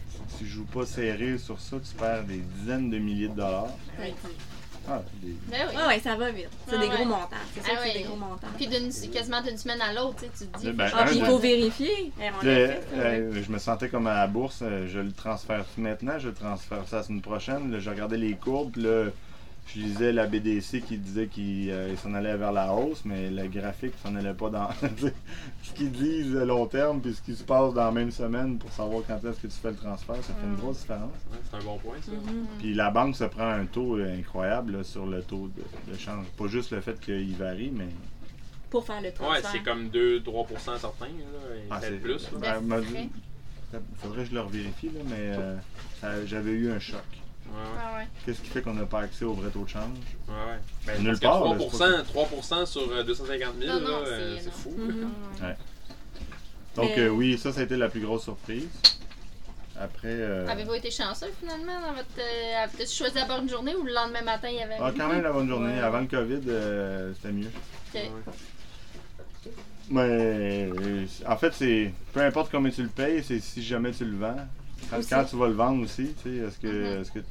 [0.10, 3.70] si tu joues pas serré sur ça, tu perds des dizaines de milliers de dollars.
[3.98, 4.14] ouais.
[4.90, 5.76] Ah, des- Ben oui.
[5.78, 6.50] Ouais, ouais, ça va vite.
[6.68, 6.96] C'est Ah des ouais.
[6.96, 7.28] gros montants.
[7.54, 8.48] C'est sûr Ah que c'est des gros montants.
[8.58, 10.72] Puis quasiment d'une semaine à l'autre, tu sais, tu te dis.
[10.72, 12.12] Ben, faut Ah, puis il faut vérifier.
[12.20, 14.88] Eh, on l'a Le- fait, ça, euh, je me sentais comme à la bourse, euh,
[14.92, 17.72] je le transfère maintenant, je le transfère ça la semaine prochaine.
[17.72, 19.06] Là, je regardais les courbes, puis là,
[19.74, 23.30] je lisais la BDC qui disait qu'il euh, il s'en allait vers la hausse, mais
[23.30, 24.70] le graphique s'en allait pas dans.
[25.64, 28.58] ce qu'ils disent à long terme, puis ce qui se passe dans la même semaine
[28.58, 31.12] pour savoir quand est-ce que tu fais le transfert, ça fait une grosse différence.
[31.32, 32.12] Ouais, c'est un bon point, ça.
[32.12, 32.46] Mhm.
[32.60, 35.98] Puis la banque se prend un taux euh, incroyable là, sur le taux de, de
[35.98, 36.26] change.
[36.38, 37.88] Pas juste le fait qu'il varie, mais.
[38.70, 39.50] Pour faire le Ouais, transfert.
[39.52, 42.32] c'est comme 2-3% certains, là, et Ah, peut-être c'est- plus.
[42.42, 42.60] là.
[42.62, 43.10] Ben, frais.
[43.98, 45.56] faudrait que je le revérifie, là, mais euh,
[46.00, 47.02] ça- j'avais eu un choc.
[47.48, 48.08] Ouais, Ah ouais.
[48.26, 49.98] Qu'est-ce qui fait qu'on n'a pas accès au vrai taux de change?
[50.28, 50.60] ouais, ouais.
[50.86, 54.52] Ben, Nulle part, là, 3%, 3% sur euh, 250 000, Non, non, là, euh, c'est-
[54.52, 54.74] fou.
[54.78, 55.12] Mhm.
[55.42, 55.56] Ouais.
[56.76, 58.68] Donc Mais- euh, oui, ça, ça a été la plus grosse surprise.
[59.80, 62.08] Après, euh, Avez-vous été chanceux finalement dans votre.
[62.20, 64.78] Euh, Avez-vous choisi la bonne journée ou le lendemain matin il y avait.
[64.80, 65.74] ah, quand même la bonne journée.
[65.74, 65.80] Ouais.
[65.80, 67.50] Avant le COVID, euh, c'était mieux.
[69.90, 74.06] Mais euh, en fait, c'est peu importe combien tu le payes, c'est si jamais tu
[74.06, 74.38] le vends.
[75.10, 77.02] Quand, tu vas le vendre aussi, tu sais, est-ce que, Mhm.
[77.02, 77.26] est-ce que tu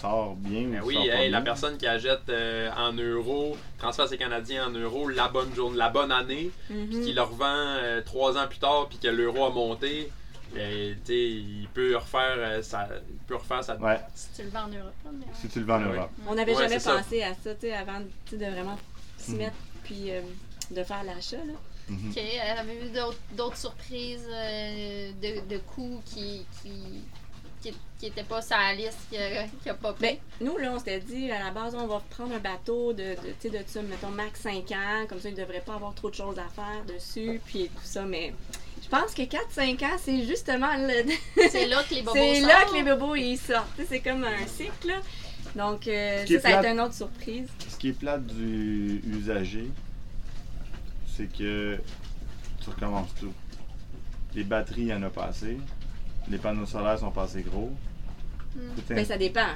[0.00, 2.92] sors bien Ben ou oui, tu sors pas hey, la personne qui achète euh, en
[2.92, 6.86] euros, transfère ses Canadiens en euros, la bonne journée, la bonne année, Mhm.
[6.88, 10.10] puis qui le revend euh, trois ans plus tard, puis que l'euro a monté,
[10.54, 13.76] ben, sais, il peut refaire euh, sa, il peut refaire sa.
[13.76, 15.24] Ouais, Si tu le vends en Europe, là, mais.
[15.26, 15.32] ouais.
[15.34, 15.96] si tu le vends en ouais.
[15.96, 16.10] Europe.
[16.28, 16.96] On n'avait Ouais, jamais ça.
[16.96, 18.00] pensé à ça, avant
[18.32, 18.78] de vraiment
[19.18, 19.38] s'y Mhm.
[19.38, 20.20] mettre puis euh,
[20.70, 21.36] de faire l'achat.
[21.88, 22.10] Mhm.
[22.10, 22.22] Ok,
[22.58, 27.04] avez-vous d'autres, d'autres surprises euh, de, de coûts qui, qui,
[27.98, 29.18] qui n'était pas sur la liste, qui
[29.68, 32.38] a, pas ben, Nous, là, on s'était dit, à la base, on va prendre un
[32.38, 35.74] bateau de, de, de, de mettons, max 5 ans, comme ça, il ne devrait pas
[35.74, 38.34] avoir trop de choses à faire dessus, puis tout ça, mais
[38.82, 41.10] je pense que 4-5 ans, c'est justement le...
[41.50, 43.80] c'est là que les bobos C'est là que les bobos, ils sortent.
[43.88, 45.00] C'est comme un cycle, là.
[45.56, 47.48] Donc, euh, ça, ça a été une autre surprise.
[47.68, 49.70] Ce qui est plate du usager,
[51.16, 51.78] c'est que
[52.62, 53.32] tu recommences tout.
[54.34, 55.58] Les batteries, il y en a pas assez.
[56.28, 57.72] Les panneaux solaires sont pas assez gros.
[58.88, 59.48] Ben, ça dépend.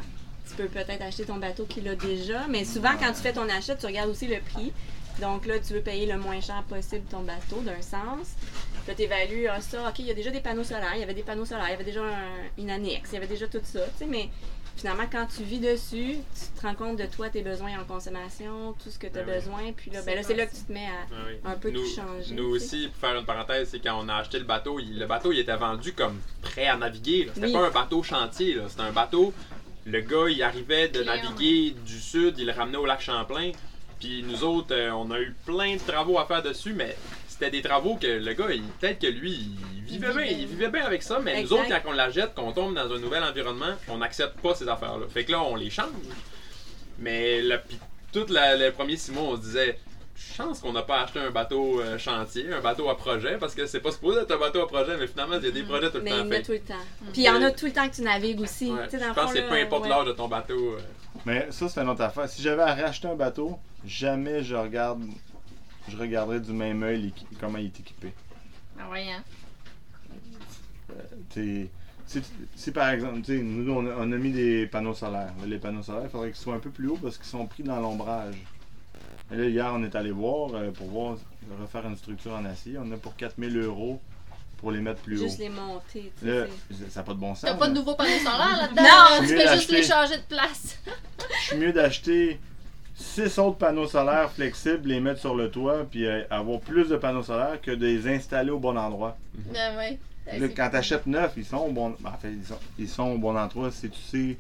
[0.49, 3.49] Tu peux peut-être acheter ton bateau qui l'a déjà, mais souvent, quand tu fais ton
[3.49, 4.73] achat, tu regardes aussi le prix.
[5.21, 8.35] Donc là, tu veux payer le moins cher possible ton bateau, d'un sens.
[8.87, 11.03] Là, tu évalues, ah, ça, OK, il y a déjà des panneaux solaires, il y
[11.03, 12.03] avait des panneaux solaires, il y avait déjà
[12.57, 14.31] une annexe, il y avait déjà tout ça, tu sais, mais
[14.79, 18.75] finalement, quand tu vis dessus, tu te rends compte de toi, tes besoins en consommation,
[18.83, 19.73] tout ce que tu as ben besoin.
[19.77, 21.85] Puis là, ben là c'est là que tu te mets à ben un peu tout
[21.85, 22.35] changer.
[22.35, 25.33] Nous aussi, pour faire une parenthèse, c'est quand on a acheté le bateau, le bateau
[25.33, 27.29] il était vendu comme prêt à naviguer.
[27.35, 29.33] C'était pas un bateau chantier, c'était un bateau.
[29.85, 33.53] Le gars, il arrivait de naviguer du sud, il le ramenait au lac Champlain.
[33.99, 37.51] Puis nous autres, euh, on a eu plein de travaux à faire dessus, mais c'était
[37.51, 38.47] des travaux que le gars,
[38.81, 41.91] peut-être que lui, il vivait bien, il vivait bien avec ça, mais nous autres, quand
[41.91, 45.07] on la jette, qu'on tombe dans un nouvel environnement, on n'accepte pas ces affaires-là.
[45.09, 45.89] Fait que là, on les change.
[46.99, 47.59] Mais le,
[48.13, 49.79] tout les premiers six mois, on se disait,
[50.17, 53.67] chance qu'on n'a pas acheté un bateau euh, chantier, un bateau à projet, parce que
[53.67, 55.69] c'est pas supposé être un bateau à projet, mais finalement, il y a des mm.
[55.69, 56.25] projets tout le temps.
[56.25, 56.75] Mais tout le temps.
[57.13, 58.69] Puis il y en a tout le temps que tu navigues aussi.
[58.69, 60.73] je pense que peu importe l'âge de ton bateau.
[60.75, 60.81] Euh.
[61.25, 62.29] Mais ça, c'est une autre affaire.
[62.29, 65.03] Si j'avais à racheter un bateau, jamais je regarde
[65.89, 68.13] je regarderais du même œil comment il est équipé.
[68.79, 69.23] Ah ouais, hein?
[71.37, 71.65] Euh,
[72.57, 75.35] si par exemple, nous on a, on a, mis des panneaux solaires.
[75.47, 77.63] les panneaux solaires, il faudrait qu'ils soient un peu plus hauts parce qu'ils sont pris
[77.63, 78.37] dans l'ombrage.
[79.31, 81.17] Là, hier, on est allé voir euh, pour voir
[81.61, 82.77] refaire une structure en acier.
[82.79, 84.01] On a pour 4000 euros
[84.57, 85.25] pour les mettre plus haut.
[85.25, 86.13] Juste les monter.
[86.23, 86.47] Là,
[86.89, 87.51] ça n'a pas de bon sens.
[87.51, 88.83] T'as pas de nouveaux panneaux solaires là-dedans?
[88.83, 89.27] non!
[89.27, 90.79] Tu fais juste les changer de place.
[90.87, 92.41] Je suis mieux d'acheter
[92.95, 96.97] six autres panneaux solaires flexibles, les mettre sur le toit, puis euh, avoir plus de
[96.97, 99.17] panneaux solaires que de les installer au bon endroit.
[99.53, 99.99] Ben ouais.
[100.57, 102.33] Quand tu achètes neuf, ils sont, au bon, en fait,
[102.79, 104.37] ils, sont, au bon endroit si tu sais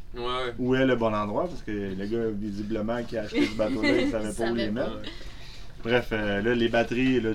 [0.58, 4.00] où est le bon endroit, parce que le gars, visiblement, qui a acheté ce bateau-là,
[4.00, 5.02] il savait pas où les mettre.
[5.82, 7.30] Bref, euh, là, les batteries, là,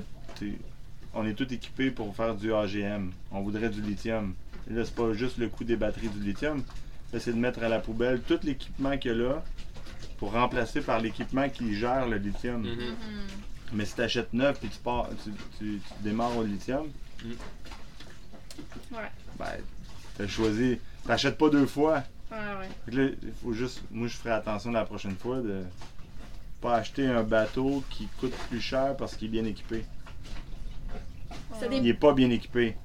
[1.14, 3.12] on est tous équipés pour faire du AGM.
[3.32, 4.34] On voudrait du lithium.
[4.70, 6.64] là, c'est pas juste le coût des batteries du lithium,
[7.12, 9.44] c'est de mettre à la poubelle tout l'équipement qu'il y a là,
[10.18, 12.62] pour remplacer par l'équipement qui gère le lithium.
[12.62, 12.70] Mhm.
[12.70, 12.96] Mhm.
[13.74, 15.10] Mais si tu achètes neuf et tu, pars,
[15.58, 16.88] tu, démarres au lithium,
[18.92, 19.12] ouais.
[19.40, 19.46] ben,
[20.18, 20.80] tu as choisi.
[21.04, 22.04] Tu n'achètes pas deux fois.
[22.32, 22.96] Ouais, ouais.
[22.96, 23.82] Là, il faut juste.
[23.92, 25.64] Moi, je ferai attention la prochaine fois de
[26.62, 29.84] pas acheter un bateau qui coûte plus cher parce qu'il est bien équipé.
[31.72, 32.76] Il n'est pas bien équipé.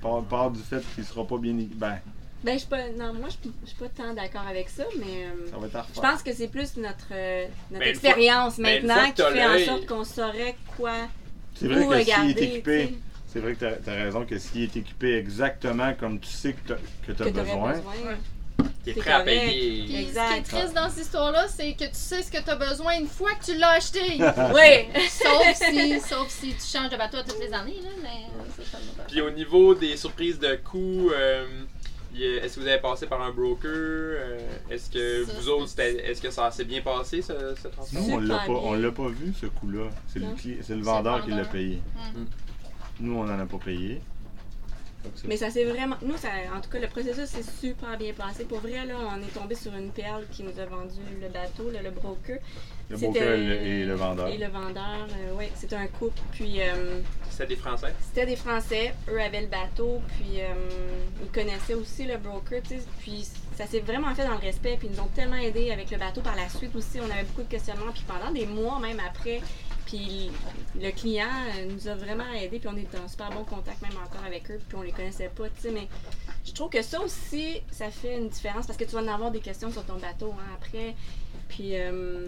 [0.00, 1.74] Part, part du fait qu'il sera pas bien équipé.
[1.76, 1.98] Ben,
[2.46, 2.88] ben, je suis pas.
[2.90, 5.26] Non, moi, je suis pas tant d'accord avec ça, mais.
[5.26, 9.46] Euh, je pense que c'est plus notre, euh, notre ben, expérience ben, maintenant qui fait
[9.46, 11.08] en sorte qu'on saurait quoi.
[11.54, 12.98] C'est vrai que s'il est équipé.
[13.28, 16.72] C'est vrai que tu as, raison que s'il est équipé exactement comme tu sais que
[17.12, 17.74] tu as, besoin,
[18.84, 20.00] T'es prêt à payer.
[20.00, 20.46] exact.
[20.46, 22.56] Ce qui est triste dans cette histoire-là, c'est que tu sais ce que tu as
[22.56, 24.00] besoin une fois que tu l'as acheté.
[24.54, 25.00] oui.
[25.10, 27.80] sauf, si, sauf si tu changes de bateau toutes les années.
[27.82, 28.64] Là, mais
[29.08, 31.64] Puis au niveau des surprises de coûts, euh,
[32.16, 33.64] est-ce que vous avez passé par un broker?
[33.64, 34.38] Euh,
[34.70, 38.02] est-ce que vous autres, est-ce que ça s'est bien passé, ce, ce transport?
[38.02, 39.90] Non, on l'a pas, on l'a pas vu, ce coup-là.
[40.06, 41.80] C'est le, le, vendeur qui l'a payé.
[42.14, 42.24] Mm.
[43.00, 44.00] Nous, on n'en a pas payé.
[45.24, 45.96] Mais ça s'est vraiment.
[46.02, 48.44] Nous, ça, en tout cas, le processus s'est super bien passé.
[48.44, 51.70] Pour vrai, là, on est tombé sur une perle qui nous a vendu le bateau,
[51.70, 52.38] le broker.
[52.88, 54.28] Le broker et le vendeur.
[54.28, 56.20] Et le vendeur, euh, oui, c'était un couple.
[56.32, 56.60] Puis.
[56.60, 57.94] Euh, c'était des Français?
[58.00, 58.94] C'était des Français.
[59.08, 60.54] Eux avaient le bateau, puis euh,
[61.22, 62.62] ils connaissaient aussi le broker.
[63.00, 65.90] Puis ça s'est vraiment fait dans le respect, puis ils nous ont tellement aidés avec
[65.90, 66.98] le bateau par la suite aussi.
[67.00, 69.40] On avait beaucoup de questionnements, puis pendant des mois, même après,
[69.86, 70.30] puis
[70.78, 71.30] le client
[71.70, 74.60] nous a vraiment aidés, puis on est en super bon contact même encore avec eux,
[74.68, 75.88] puis on les connaissait pas, tu sais, mais
[76.44, 79.30] je trouve que ça aussi, ça fait une différence parce que tu vas en avoir
[79.30, 80.94] des questions sur ton bateau hein, après.
[81.48, 82.26] Puis, euh,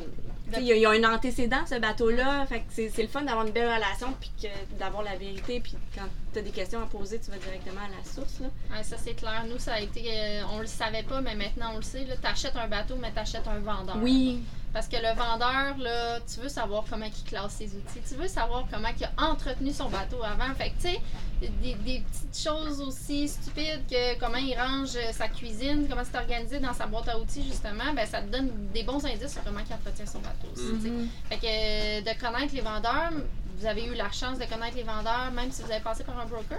[0.56, 2.46] il y, a un antécédent, ce bateau-là.
[2.46, 4.30] Fait que c'est le fun d'avoir une belle relation, puis
[4.78, 5.61] d'avoir la vérité.
[5.61, 8.40] Puis quand tu as des questions à poser, tu vas directement à la source.
[8.40, 8.82] Là.
[8.82, 9.44] ça, c'est clair.
[9.48, 10.04] Nous, ça a été.
[10.08, 12.04] Euh, on le savait pas, mais maintenant, on le sait.
[12.04, 13.96] Tu achètes un bateau, mais tu achètes un vendeur.
[14.02, 14.42] Oui.
[14.72, 18.00] Parce que le vendeur, là, tu veux savoir comment il classe ses outils.
[18.06, 20.54] Tu veux savoir comment il a entretenu son bateau avant.
[20.54, 21.00] Fait que, tu sais,
[21.40, 26.61] des, des, petites choses aussi stupides que comment il range sa cuisine, comment c'est organisé
[26.61, 29.61] dans sa boîte à outils, justement, ben, ça te donne des bons indices sur comment
[29.66, 30.62] il entretient son bateau aussi.
[30.72, 31.07] Mm-hmm.
[31.29, 33.11] Fait que euh, de connaître les vendeurs,
[33.59, 36.18] vous avez eu la chance de connaître les vendeurs, même si vous avez passé par
[36.18, 36.59] un broker?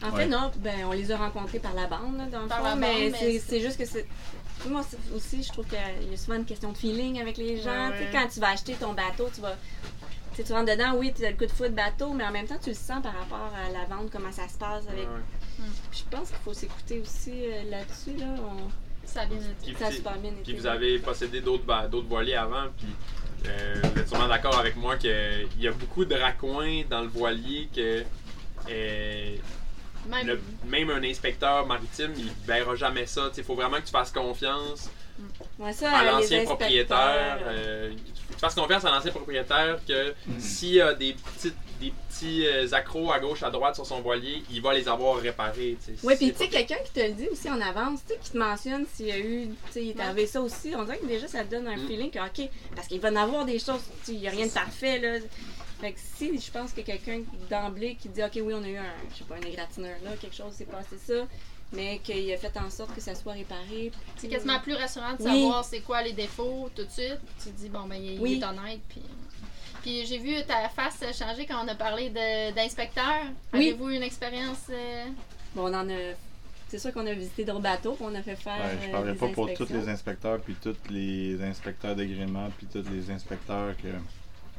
[0.00, 2.58] En fait, non, ben, on les a rencontrés par la bande, là, dans le Par
[2.58, 4.06] fond, la bande, mais mais c'est- juste que c'est.
[4.68, 4.82] Moi
[5.14, 5.78] aussi, je trouve qu'il
[6.10, 7.90] y a souvent une question de feeling avec les gens.
[7.90, 8.08] Ouais, ouais.
[8.12, 9.56] Quand tu vas acheter ton bateau, tu vas.
[10.36, 12.58] tu rentres dedans, oui, tu as le coup de foot bateau, mais en même temps,
[12.62, 15.08] tu le sens par rapport à la vente, comment ça se passe avec.
[15.90, 18.16] Je pense qu'il faut s'écouter aussi euh, là-dessus.
[18.18, 18.26] Là.
[18.38, 18.70] On-
[19.12, 19.48] Ça a bien été.
[19.64, 20.60] Puis, Ça a puis- super bien puis été.
[20.60, 21.64] vous avez possédé d'autres
[22.08, 22.86] voiliers avant, puis
[23.46, 27.08] euh, vous êtes sûrement d'accord avec moi qu'il y a beaucoup de raccoins dans le
[27.08, 28.02] voilier que
[28.70, 29.36] euh,
[30.08, 33.30] Même, le- même un inspecteur maritime, il verra jamais ça.
[33.36, 34.90] Il faut vraiment que tu fasses confiance
[35.58, 37.38] Ouais, ça, à l'ancien propriétaire.
[37.42, 37.94] euh, euh,
[38.30, 42.66] tu fasses confiance à l'ancien propriétaire que s'il y a des petits, des petits euh,
[42.72, 45.78] accros à gauche, à droite sur son voilier, il va les avoir réparés.
[45.84, 46.06] tu sais.
[46.06, 48.20] Oui, Si puis tu sais, quelqu'un qui te le dit aussi en avance, tu sais,
[48.20, 50.84] qui te mentionne s'il y a eu, tu sais, il est arrivé ça aussi, on
[50.84, 51.86] dirait que déjà ça te donne un Mm.
[51.86, 54.30] feeling que, ok, parce qu'il va en avoir des choses, tu sais, il n'y a
[54.30, 55.18] rien de parfait, là.
[55.80, 58.76] Fait que si je pense que quelqu'un d'emblée qui dit, ok, oui, on a eu
[58.76, 61.24] un, je sais pas, un égratigneur là, quelque chose s'est passé ça,
[61.72, 63.92] mais qu'il a fait en sorte que ça soit réparé.
[64.16, 65.24] c'est quasiment plus rassurant de Oui.
[65.24, 67.20] savoir c'est quoi les défauts tout de suite.
[67.40, 68.40] Tu te dis, bon, ben, il, il Oui.
[68.42, 68.80] est honnête.
[68.88, 69.02] Puis,
[69.82, 73.22] puis j'ai vu ta face changer quand on a parlé de- d'inspecteur.
[73.52, 73.68] Oui.
[73.68, 75.06] Avez-vous une expérience euh,
[75.54, 76.14] Bon, on en a.
[76.68, 78.56] C'est sûr qu'on a visité d'autres bateaux, qu'on a fait faire.
[78.58, 82.66] Ouais, je euh, parlerai pas pour tous les inspecteurs, puis tous les inspecteurs d'agrément, puis
[82.66, 83.88] tous les inspecteurs que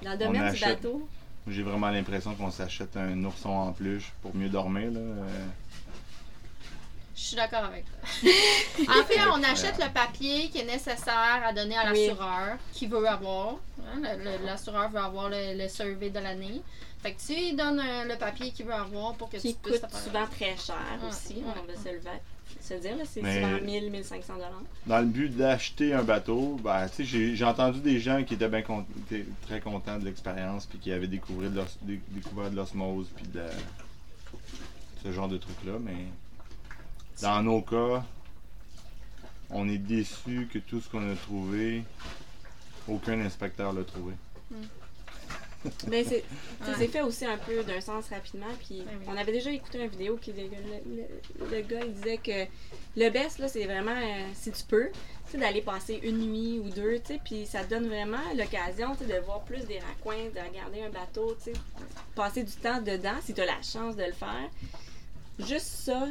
[0.03, 0.81] Dans le domaine on du achète.
[0.81, 1.07] bateau.
[1.47, 4.89] j'ai vraiment l'impression qu'on s'achète un ourson en peluche pour mieux dormir.
[4.91, 4.99] Là.
[7.21, 8.29] Je suis d'accord avec toi.
[9.01, 12.07] en fait, on achète le papier qui est nécessaire à donner à Oui.
[12.07, 13.55] l'assureur, qui veut avoir.
[13.85, 14.01] hein,
[14.45, 16.61] L'assureur veut avoir le, le survey de l'année.
[17.03, 19.59] Fait que tu lui donnes euh, le papier qu'il veut avoir pour que Qui tu
[19.61, 21.43] puisses coûte souvent très cher Ouais, aussi, ouais.
[21.61, 21.99] on va se le,
[22.61, 24.51] se dire, c'est souvent 1000, 1500 dollars.
[24.85, 28.33] dans le but d'acheter un bateau, ben, tu sais, j'ai j'ai entendu des gens qui
[28.35, 32.01] étaient bien con- étaient très contents de l'expérience, puis qui avaient découvert de l'os- dé-
[32.09, 33.49] découvert de l'osmose, puis de la-
[35.03, 35.95] ce genre de trucs-là, mais
[37.21, 38.03] dans nos cas,
[39.49, 41.83] on est déçus que tout ce qu'on a trouvé,
[42.87, 44.13] aucun inspecteur l'a trouvé.
[45.89, 46.23] Mais c'est
[46.63, 46.77] ça Ouais.
[46.77, 48.45] s'est fait aussi un peu d'un sens rapidement.
[48.65, 49.05] Puis Ouais, oui.
[49.07, 52.45] on avait déjà écouté une vidéo qui le, le- le gars il disait que
[52.95, 54.87] le best là, c'est vraiment euh, si tu peux,
[55.25, 58.21] tu sais, d'aller passer une nuit ou deux, tu sais, puis ça te donne vraiment
[58.37, 61.59] l'occasion, tu sais, de voir plus des raccoins, de regarder un bateau, tu sais,
[62.15, 64.49] passer du temps dedans si tu as la chance de le faire.
[65.39, 66.07] Juste ça,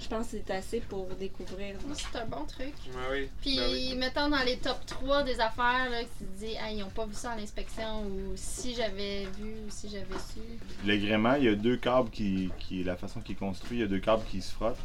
[0.00, 1.74] je pense que c'est assez pour découvrir.
[1.94, 2.72] C'est un bon truc.
[2.88, 3.28] Ouais, oui.
[3.40, 3.94] Puis, Ben oui.
[3.96, 6.88] mettons dans les top 3 des affaires, là, que tu te dis, ah, ils n'ont
[6.90, 10.40] pas vu ça à l'inspection, ou si j'avais vu, ou si j'avais su.
[10.86, 13.84] L'agrément, il y a deux câbles qui, qui, la façon qu'il est construit, il y
[13.84, 14.78] a deux câbles qui se frottent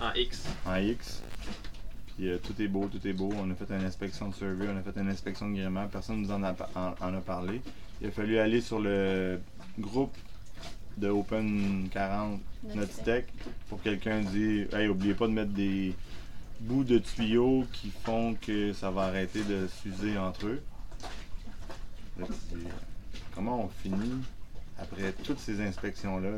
[0.00, 0.44] En X.
[0.66, 1.22] en X.
[2.16, 3.30] Puis euh, tout est beau, tout est beau.
[3.36, 5.86] On a fait une inspection de survey, on a fait une inspection de gréement.
[5.88, 7.60] Personne nous en a, pa- en, en a parlé.
[8.00, 9.38] Il a fallu aller sur le
[9.78, 10.16] groupe
[10.96, 12.40] de Open 40
[12.74, 13.26] Nautitech
[13.68, 15.94] pour que quelqu'un dise Hey, oubliez pas de mettre des
[16.60, 20.62] bouts de tuyaux qui font que ça va arrêter de s'user entre eux.
[23.34, 24.22] Comment on finit
[24.78, 26.30] après toutes ces inspections-là?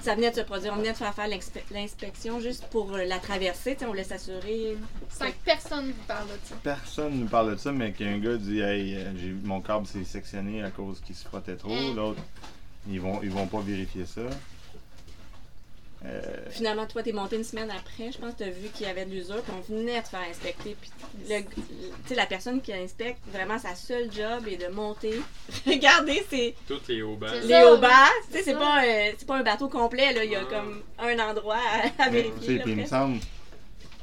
[0.00, 1.28] Ça venait de se produire, on venait de faire faire
[1.70, 4.76] l'inspection juste pour euh, la traversée, on voulait s'assurer.
[5.10, 6.54] Sans que personne vous parle de ça.
[6.62, 9.12] Personne ne parle de ça, mais qu'un gars dit Hey, euh,
[9.44, 11.76] mon câble s'est sectionné à cause qu'il se frottait trop.
[11.94, 12.20] L'autre,
[12.88, 14.22] ils vont, ils vont pas vérifier ça.
[16.04, 18.90] Euh, Finalement, toi, t'es monté une semaine après, je pense que t'as vu qu'il y
[18.90, 20.76] avait de l'usure, puis on venait de faire inspecter.
[20.80, 20.90] Puis,
[21.28, 21.60] le, tu
[22.06, 25.20] sais, la personne qui inspecte, vraiment, sa seule job est de monter.
[25.66, 28.08] Regardez, c'est Toutes les hauts C'est les hauts bas.
[28.32, 30.24] Tu sais, c'est pas, un- c'est pas un bateau complet, là.
[30.24, 30.50] Il y a Ah.
[30.52, 31.58] comme un endroit
[32.00, 32.58] à, vérifier.
[32.58, 33.20] puis il me semble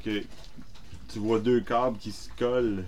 [0.05, 0.23] que
[1.11, 2.85] tu vois deux câbles qui se collent.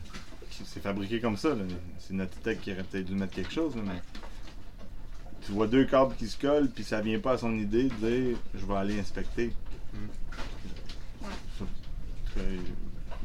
[0.63, 1.49] C'est fabriqué comme ça.
[1.49, 1.63] là.
[1.99, 3.99] C'est notre tech qui aurait peut-être dû mettre quelque chose, là, mais.
[5.51, 8.07] Tu vois deux câbles qui se collent, puis ça vient pas à son idée de
[8.07, 9.51] dire je vais aller inspecter.
[9.93, 10.07] Mm.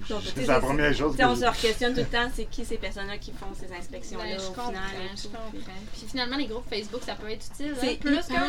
[0.09, 2.65] C'est la c'est- première chose que on je- se questionne tout le temps, c'est qui
[2.65, 4.83] ces personnes-là qui font ces inspections-là Ben, je au comprends, final.
[5.05, 5.29] et je tout.
[5.29, 5.61] comprends.
[5.93, 7.73] Puis finalement, les groupes Facebook, ça peut être utile.
[7.75, 8.47] hein, C'est plus inspecteur.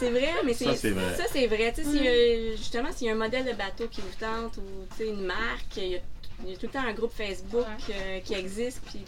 [0.00, 1.16] C'est vrai, mais Ça, c'est c'est vrai.
[1.16, 1.72] Ça, c'est vrai.
[1.72, 2.56] Mm.
[2.56, 4.62] justement, s'il y a un modèle de bateau qui vous tente ou
[4.96, 5.98] tu sais, une marque, il y, a,
[6.44, 7.94] il y a tout le temps un groupe Facebook Ouais.
[7.94, 8.80] euh, qui existe.
[8.86, 9.00] Puis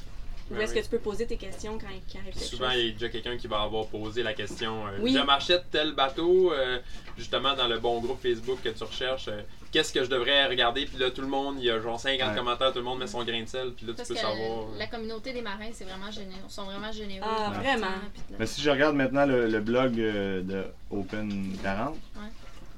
[0.51, 0.79] où Ouais, est-ce oui.
[0.81, 2.79] que tu peux poser tes questions quand il arrive Souvent, chose?
[2.81, 5.13] il y a déjà quelqu'un qui va avoir posé la question euh, Oui.
[5.13, 6.79] Je m'achète tel bateau, euh,
[7.17, 9.29] justement dans le bon groupe Facebook que tu recherches.
[9.29, 9.41] euh,
[9.73, 10.85] Qu'est-ce que je devrais regarder?
[10.87, 12.37] Puis là, tout le monde, il y a genre 50 Ouais.
[12.37, 13.73] commentaires, tout le monde met son grain de sel.
[13.77, 14.69] Puis là, tu peux que savoir.
[14.79, 16.39] la communauté des marins, c'est vraiment généreux.
[16.49, 17.27] Ils sont vraiment généreux.
[17.29, 17.87] Ah, vraiment?
[17.87, 22.23] temps, Mais si je regarde maintenant le, le blog de Open 40, Ouais.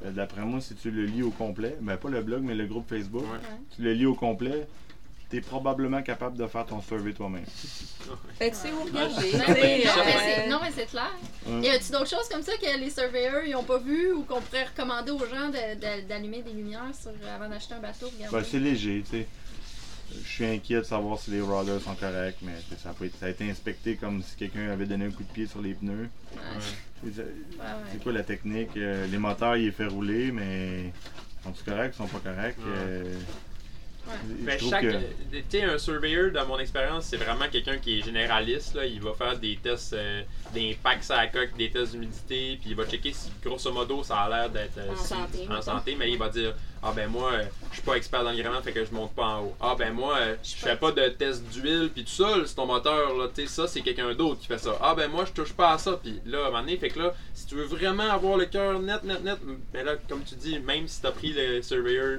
[0.07, 2.65] euh, d'après moi, si tu le lis au complet, ben pas le blog, mais le
[2.67, 3.41] groupe Facebook, Ouais.
[3.75, 4.67] tu le lis au complet,
[5.31, 7.45] tu es probablement capable de faire ton survey toi-même.
[8.39, 9.33] Fait tu sais où regarder.
[9.33, 9.91] Non, mais euh,
[10.25, 11.11] c'est- non, mais c'est clair.
[11.49, 11.63] Hum.
[11.63, 14.41] Y a-tu d'autres choses comme ça que les surveilleurs ils ont pas vu ou qu'on
[14.41, 18.09] pourrait recommander aux gens de- de- d'allumer des lumières sur, avant d'acheter un bateau?
[18.31, 19.27] Ben, c'est léger, tu sais.
[20.23, 23.27] Je suis inquiet de savoir si les rollers sont corrects, mais ça, a été- ça
[23.27, 26.09] a été inspecté comme si quelqu'un avait donné un coup de pied sur les pneus.
[26.33, 26.39] Ouais,
[27.03, 27.25] C'est ouais,
[27.91, 28.71] c'est quoi la technique?
[28.77, 30.93] Euh, les moteurs, ils les fait rouler, mais
[31.43, 32.57] sont-ils corrects, sont pas corrects?
[32.59, 32.65] Ouais.
[32.77, 33.15] Euh,
[34.25, 38.75] Ben, chaque, tu sais, un surveyor, dans mon expérience, c'est vraiment quelqu'un qui est généraliste.
[38.75, 38.87] Là.
[38.87, 40.23] Il va faire des tests euh,
[40.55, 44.19] d'impact sur la coque, des tests d'humidité, puis il va checker si, grosso modo, ça
[44.21, 45.63] a l'air d'être euh, En si- santé, en mettons.
[45.63, 48.37] santé, mais il va dire Ah ben moi, euh, je suis pas expert dans le
[48.41, 49.57] gréement, fait que je monte pas en haut.
[49.61, 52.67] Ah ben moi, euh, je fais pas de test d'huile, puis tout ça, c'est ton
[52.67, 54.79] moteur, là, tu sais, ça, c'est quelqu'un d'autre qui fait ça.
[54.81, 56.91] Ah ben moi, je touche pas à ça, puis là, à un moment donné, fait
[56.91, 59.39] que là, si tu veux vraiment avoir le cœur net, net, net,
[59.73, 62.19] ben là, comme tu dis, même si t'as pris le surveyor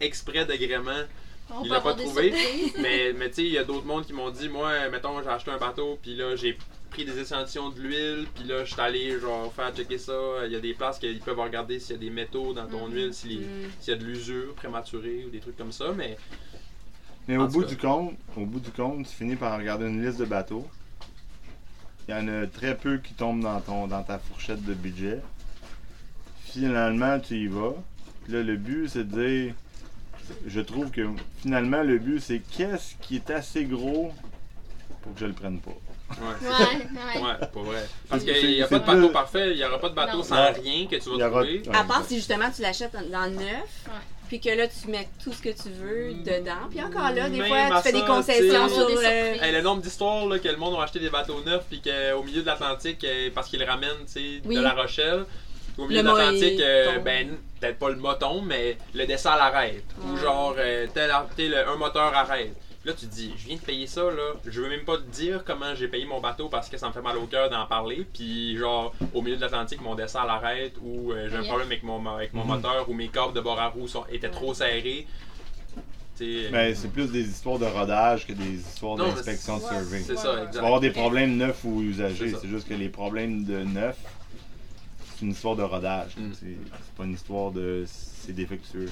[0.00, 1.04] exprès d'agrément,
[1.50, 2.32] On il l'a pas trouvé.
[2.80, 5.28] mais mais tu sais, il y a d'autres mondes qui m'ont dit, moi, mettons, j'ai
[5.28, 6.58] acheté un bateau, puis là, j'ai
[6.90, 10.12] pris des échantillons de l'huile, puis là, je suis allé, genre, faire checker ça.
[10.46, 12.86] Il y a des places qu'ils peuvent regarder s'il y a des métaux dans ton
[12.88, 12.94] Mhm.
[12.94, 13.70] huile, s'il y- Mm.
[13.80, 16.16] s'il y a de l'usure prématurée ou des trucs comme ça, mais
[17.26, 17.66] Mais au bout, cas.
[17.68, 20.66] du compte, au bout du compte, tu finis par regarder une liste de bateaux.
[22.08, 25.20] Il y en a très peu qui tombent dans, ton, dans ta fourchette de budget.
[26.44, 27.74] Finalement, tu y vas.
[28.24, 29.54] Puis là, le but, c'est de dire.
[30.46, 31.02] Je trouve que
[31.42, 34.12] finalement, le but, c'est qu'est-ce qui est assez gros
[35.02, 35.70] pour que je le prenne pas.
[36.10, 36.48] ouais.
[36.48, 37.22] Ouais, ouais.
[37.22, 37.86] Ouais, pas vrai.
[38.08, 40.22] Parce qu'il n'y a pas de bateau parfait, il n'y aura pas de bateau Non.
[40.22, 40.52] sans Non.
[40.62, 41.62] rien que tu vas aura- trouver.
[41.72, 43.92] À part si justement tu l'achètes en- dans le neuf, Ouais.
[44.28, 46.66] puis que là tu mets tout ce que tu veux dedans.
[46.70, 49.44] Puis encore là, des Même fois tu fais des concessions sur des le.
[49.44, 52.22] Hey, le nombre d'histoires là, que le monde a acheté des bateaux neufs puis qu'au
[52.22, 54.06] milieu de l'Atlantique, euh, parce qu'ils le ramènent
[54.46, 54.56] Oui.
[54.56, 55.24] de La Rochelle,
[55.78, 57.28] au milieu de l'Atlantique, euh, ben
[57.60, 59.84] peut-être pas le moton, mais le dessin l'arrête.
[60.04, 60.20] Ou Ouais.
[60.20, 62.52] genre euh, tel, tel- un moteur arrête.
[62.80, 64.34] Puis Là, tu te dis, je viens de payer ça, là.
[64.46, 66.92] Je veux même pas te dire comment j'ai payé mon bateau parce que ça me
[66.92, 68.06] fait mal au cœur d'en parler.
[68.14, 71.48] Puis, genre, au milieu de l'Atlantique, mon dessin l'arrête ou euh, j'ai un Yeah.
[71.48, 72.48] problème avec mon, avec mon Mhm.
[72.48, 75.06] moteur ou mes câbles de bord à roue sont, étaient trop serrés.
[76.16, 80.00] Tu sais, Ben, c'est plus des histoires de rodage que des histoires d'inspection de survey.
[80.04, 80.40] c'est ça, ouais.
[80.50, 82.32] Tu vas avoir des problèmes neufs ou usagers.
[82.40, 83.96] C'est juste que les problèmes de neuf,
[85.18, 86.16] c'est une histoire de rodage.
[86.16, 86.32] Mm.
[86.34, 87.84] C'est c'est pas une histoire de.
[87.86, 88.90] C'est défectueux.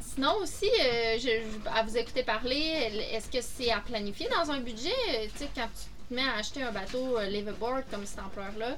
[0.00, 4.50] Sinon aussi, euh, je, je- à vous écouter parler, est-ce que c'est à planifier dans
[4.50, 4.92] un budget?
[5.10, 8.18] Euh, Tu sais, quand tu te mets à acheter un bateau euh, liveaboard comme cet
[8.20, 8.76] ampleur-là,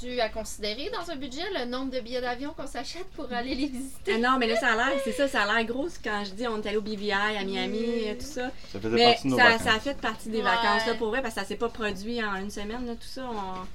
[0.00, 3.54] tu à considérer dans un budget le nombre de billets d'avion qu'on s'achète pour aller
[3.54, 4.14] les visiter?
[4.16, 6.30] Ah non, mais là, ça a l'air, c'est ça, ça a l'air gros quand je
[6.32, 8.08] dis on est allé au BVI à Miami, Mm.
[8.08, 8.50] euh, tout ça.
[8.72, 9.62] Ça faisait Mais partie de nos ça, vacances.
[9.62, 10.42] ça a fait partie des Ouais.
[10.44, 13.06] vacances, là, pour vrai, parce que ça s'est pas produit en une semaine, là, tout
[13.06, 13.22] ça.
[13.30, 13.66] on-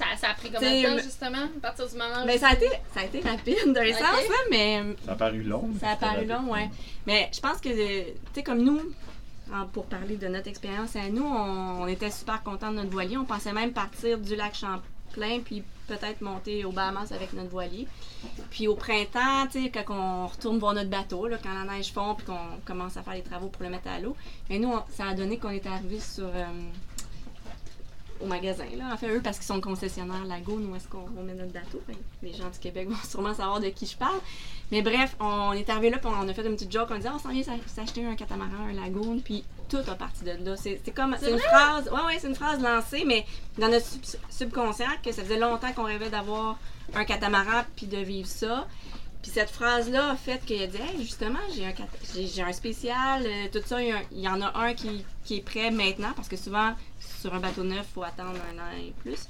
[0.00, 2.26] Ça, ça a pris combien de temps, justement, à partir du moment où...
[2.26, 3.94] Mais ça a été, ça a été rapide d'un Ok.
[3.94, 5.68] sens, là, mais Ça a paru long.
[5.78, 6.70] ça a paru long, ouais.
[7.06, 8.80] Mais je pense que, tu sais, comme nous,
[9.74, 13.18] pour parler de notre expérience à nous, on, on était super contents de notre voilier.
[13.18, 17.86] On pensait même partir du lac Champlain, puis peut-être monter aux Bahamas avec notre voilier.
[18.50, 21.92] Puis au printemps, tu sais, quand on retourne voir notre bateau, là, quand la neige
[21.92, 24.16] fond, puis qu'on commence à faire les travaux pour le mettre à l'eau,
[24.48, 26.24] mais nous, on- ça a donné qu'on était arrivé sur...
[26.26, 26.44] euh,
[28.22, 31.22] au magasin, là, en fait, eux, parce qu'ils sont concessionnaires Lagoon, où est-ce qu'on on
[31.22, 31.82] met notre bateau.
[31.86, 34.18] Fait que les gens du Québec vont sûrement savoir de qui je parle.
[34.70, 37.08] Mais bref, on est arrivé là, puis on a fait une petite joke, on disait,
[37.12, 40.32] oh, on s'en vient s'ach- s'acheter un catamaran, un Lagoon, puis tout a parti de
[40.44, 40.56] là.
[40.56, 43.24] C'est comme, c'est une phrase, ouais, ouais, c'est une phrase lancée, mais
[43.58, 46.58] dans notre sub- subconscient, que ça faisait longtemps qu'on rêvait d'avoir
[46.94, 48.66] un catamaran, puis de vivre ça.
[49.22, 51.72] Puis cette phrase-là a fait qu'il a dit hey, justement, j'ai un,
[52.14, 55.70] j'ai, un spécial, euh, tout ça, il y en a un qui, qui est prêt
[55.70, 56.72] maintenant, parce que souvent,
[57.20, 59.28] sur un bateau neuf, il faut attendre un an et plus.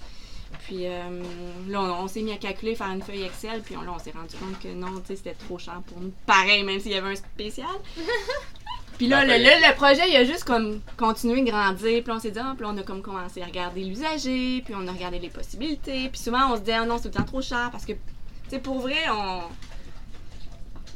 [0.67, 1.23] Puis euh,
[1.69, 3.99] là, on, on s'est mis à calculer, faire une feuille Excel, puis on, là, on
[3.99, 6.13] s'est rendu compte que non, tu sais, c'était trop cher pour nous.
[6.27, 7.69] Pareil, même s'il y avait un spécial.
[8.99, 12.03] Puis là, le, le- le projet, il a juste comme continué de grandir.
[12.05, 14.75] Puis on s'est dit, ah, puis là, on a comme commencé à regarder l'usager, puis
[14.77, 16.11] on a regardé les possibilités.
[16.11, 17.93] Puis souvent, on se dit, ah non, c'est tout le temps trop cher, parce que,
[17.93, 17.99] tu
[18.51, 19.41] sais, pour vrai, on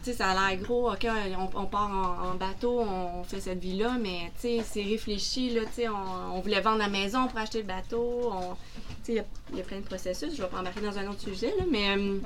[0.05, 1.07] sais, ça a l'air gros, ok,
[1.39, 5.51] on, on part en, en bateau, on fait cette vie-là, mais tu sais, c'est réfléchi,
[5.51, 8.33] là, tu sais, on, on voulait vendre la maison pour acheter le bateau,
[9.05, 10.81] tu sais, il y a- il y, a plein de processus, je vais pas embarquer
[10.81, 12.19] dans un autre sujet, là, mais euh,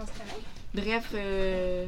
[0.75, 1.87] bref, euh,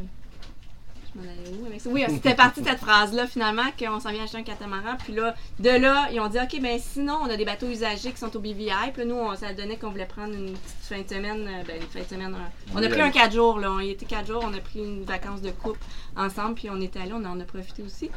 [1.14, 1.90] je m'en allais où avec ça?
[1.90, 5.34] Oui, c'était parti de cette phrase-là, finalement, qu'on s'en vient acheter un catamaran, puis là,
[5.58, 8.34] de là, ils ont dit, ok, ben sinon, on a des bateaux usagés qui sont
[8.36, 11.08] au BVI, puis là, nous, on, ça donnait qu'on voulait prendre une petite fin de
[11.08, 12.36] semaine, euh, ben, une fin de semaine,
[12.74, 14.80] on a pris un 4 jours, là, on y était 4 jours, on a pris
[14.80, 15.80] une vacance de couple
[16.16, 18.10] ensemble, puis on était allés, on en a profité aussi.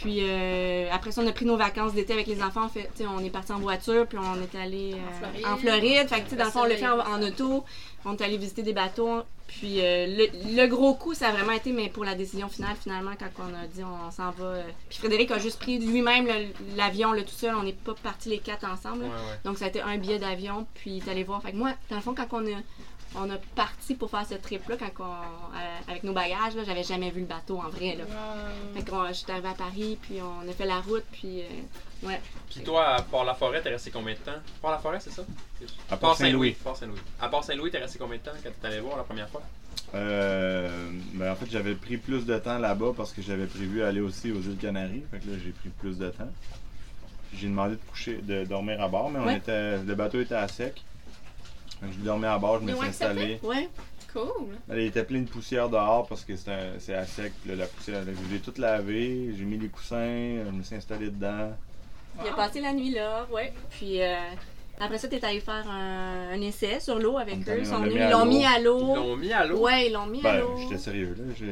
[0.00, 2.64] Puis euh, après ça, on a pris nos vacances d'été avec les enfants.
[2.64, 5.46] En fait, on est parti en voiture, puis on est allé euh, En Floride.
[5.46, 6.08] en Floride.
[6.08, 7.64] Fait que, tu sais, dans le fond, on l'a fait en, auto.
[8.04, 9.22] On est allé visiter des bateaux.
[9.48, 12.76] Puis euh, le, le gros coup, ça a vraiment été mais pour la décision finale,
[12.80, 14.44] finalement, quand on a dit on, s'en va.
[14.44, 14.62] euh.
[14.88, 16.28] Puis Frédéric a juste pris lui-même
[16.76, 17.54] l'avion, là, tout seul.
[17.56, 19.02] On n'est pas partis les quatre ensemble.
[19.02, 19.08] là.
[19.08, 19.38] Ouais, ouais.
[19.44, 21.42] Donc ça a été un billet d'avion, puis il est allé voir.
[21.42, 22.58] Fait que moi, dans le fond, quand on a,
[23.14, 26.82] on a parti pour faire ce trip-là, quand on, euh, avec nos bagages, là, j'avais
[26.82, 27.96] jamais vu le bateau en vrai.
[27.96, 28.04] Là.
[28.74, 32.06] Fait que je suis arrivée à Paris, puis on a fait la route, puis euh,
[32.06, 32.20] ouais.
[32.50, 34.38] Puis toi, à Port-la-Forêt, t'es resté combien de temps?
[34.60, 35.22] Port-la-Forêt, c'est ça?
[35.90, 36.52] À Port-Saint-Louis.
[36.62, 37.00] Port-Saint-Louis.
[37.20, 39.42] À Port-Saint-Louis, t'es resté combien de temps quand t'es allé voir la première fois?
[39.94, 44.00] Euh, ben en fait, j'avais pris plus de temps là-bas parce que j'avais prévu aller
[44.00, 45.04] aussi aux îles Canaries.
[45.10, 46.30] Fait que là, j'ai pris plus de temps.
[47.34, 50.48] J'ai demandé de coucher, de dormir à bord, mais on était, le bateau était à
[50.48, 50.82] sec.
[51.82, 53.38] Je dormais à bord, je me suis installé.
[53.42, 53.68] Ouais.
[54.12, 54.56] Cool.
[54.70, 57.32] Il était plein de poussière dehors parce que c'est à sec.
[57.42, 60.76] puis là, la poussière, là, j'ai tout lavé, j'ai mis les coussins, je me suis
[60.76, 61.52] installé dedans.
[62.24, 63.52] Il a passé la nuit là, ouais.
[63.70, 64.16] Puis euh,
[64.80, 67.58] après ça, t'es allé faire un, un essai sur l'eau avec eux.
[67.58, 68.24] Ils venus, mis à l'ont l'eau.
[68.26, 68.94] mis à Ils l'eau.
[68.96, 69.58] l'ont mis à l'eau?
[69.60, 70.56] Ouais, ils l'ont mis à Ben, l'eau.
[70.58, 71.46] j'étais sérieux là.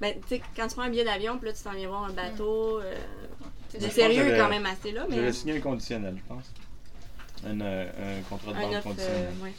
[0.00, 2.04] Ben, tu sais, quand tu prends un billet d'avion, puis là, tu t'en viens voir
[2.04, 2.78] un bateau.
[2.80, 2.94] euh,
[3.70, 5.16] C'est Je sérieux quand même assez là, mais.
[5.16, 6.44] J'avais signé un conditionnel, je pense.
[7.46, 9.28] Un, euh, un contrat de un banque offre, conditionnel.
[9.40, 9.52] euh, ouais.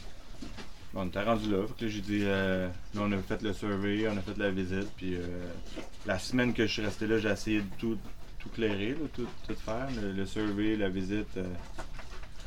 [0.94, 1.66] Bon, on était rendu là.
[1.66, 4.38] Fait que là, j'ai dit, euh, là, on a fait le survey, on a fait
[4.38, 4.88] la visite.
[4.96, 5.20] Puis euh,
[6.06, 7.98] la semaine que je suis resté là, j'ai essayé de tout,
[8.38, 9.88] tout clairer, là, tout, tout faire.
[10.00, 11.44] Le, le survey, la visite, euh,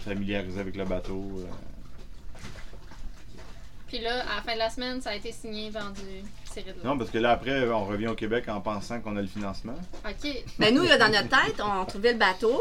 [0.06, 1.30] familiariser avec le bateau.
[1.40, 1.46] euh.
[3.88, 6.02] Puis là, à la fin de la semaine, ça a été signé, vendu.
[6.84, 9.76] Non, parce que là, après, on revient au Québec en pensant qu'on a le financement.
[10.06, 10.44] OK.
[10.58, 12.60] Ben nous, là, dans notre tête, on trouvait le bateau.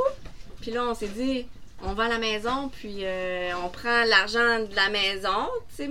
[0.61, 1.47] Puis là, on s'est dit,
[1.83, 5.91] on va à la maison, puis euh, on prend l'argent de la maison, tu sais,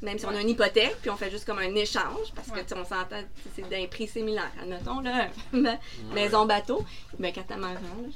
[0.00, 2.54] même si on a une hypothèque, puis on fait juste comme un échange, parce que
[2.54, 2.64] Ouais.
[2.76, 3.20] on s'entend,
[3.56, 4.50] c'est d'un prix similaire.
[4.62, 5.28] Admettons, là,
[6.14, 6.84] maison-bateau,
[7.18, 8.08] ben catamaran, là.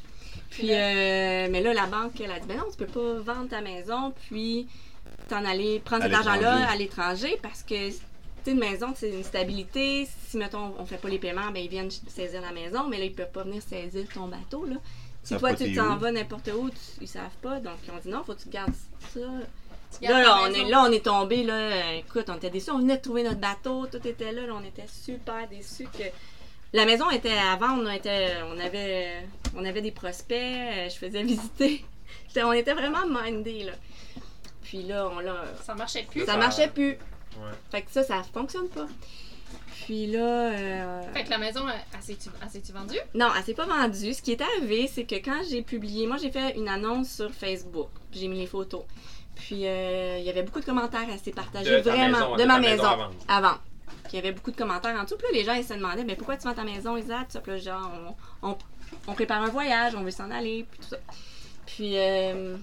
[0.51, 3.49] Puis, euh, mais là, la banque, elle a dit, ben non, tu peux pas vendre
[3.49, 4.69] ta maison, puis
[5.29, 7.75] t'en aller prendre À cet argent-là à l'étranger, parce que
[8.47, 10.07] une maison, c'est une stabilité.
[10.29, 13.05] Si, mettons, on fait pas les paiements, ben ils viennent saisir la maison, mais là,
[13.05, 14.77] ils peuvent pas venir saisir ton bateau, là.
[15.25, 17.61] Si toi, tu t'en vas n'importe où, tu- ils savent pas.
[17.61, 18.73] Donc, ils ont dit non, faut que tu gardes
[19.15, 19.21] ça.
[19.99, 21.93] Tu Là, là, on est, là, on est tombé, là.
[21.95, 22.71] Écoute, on était déçus.
[22.71, 24.47] On venait de trouver notre bateau, tout était là.
[24.47, 26.05] là, on était super déçus que.
[26.73, 30.97] La maison était à vendre, on, était, on, avait, on avait des prospects, euh, je
[30.97, 31.85] faisais visiter.
[32.43, 33.73] On était vraiment mindés, là.
[34.63, 35.45] Puis là, on l'a.
[35.63, 36.25] Ça marchait plus.
[36.25, 36.93] Ça marchait plus.
[36.93, 37.51] Ouais.
[37.71, 38.87] Fait que ça, ça fonctionne pas.
[39.85, 40.19] Puis là.
[40.53, 42.99] euh, Fait que la maison, elle, s'est-tu vendue?
[43.15, 44.13] non, elle s'est pas vendue.
[44.15, 47.31] Ce qui est arrivé, c'est que quand j'ai publié, moi j'ai fait une annonce sur
[47.33, 47.89] Facebook.
[48.11, 48.83] puis J'ai mis les photos.
[49.35, 51.79] Puis euh, il y avait beaucoup de commentaires assez partagés.
[51.79, 52.19] De ta vraiment.
[52.19, 53.11] maison, de de ma maison à.
[53.29, 53.57] Avant.
[54.05, 55.17] Puis il y avait beaucoup de commentaires en dessous.
[55.17, 57.25] Puis là, les gens ils se demandaient mais pourquoi tu vends ta maison, Isa?
[57.43, 57.91] Puis là, genre,
[58.43, 58.59] on, on-
[59.09, 60.99] on prépare un voyage, on veut s'en aller, puis tout ça.
[61.67, 62.57] Puis euh,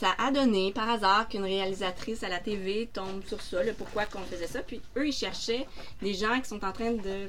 [0.00, 4.06] ça a donné par hasard qu'une réalisatrice à la TV tombe sur ça, le pourquoi
[4.06, 4.60] qu'on faisait ça.
[4.60, 5.66] Puis eux, ils cherchaient
[6.02, 7.28] des gens qui sont en train de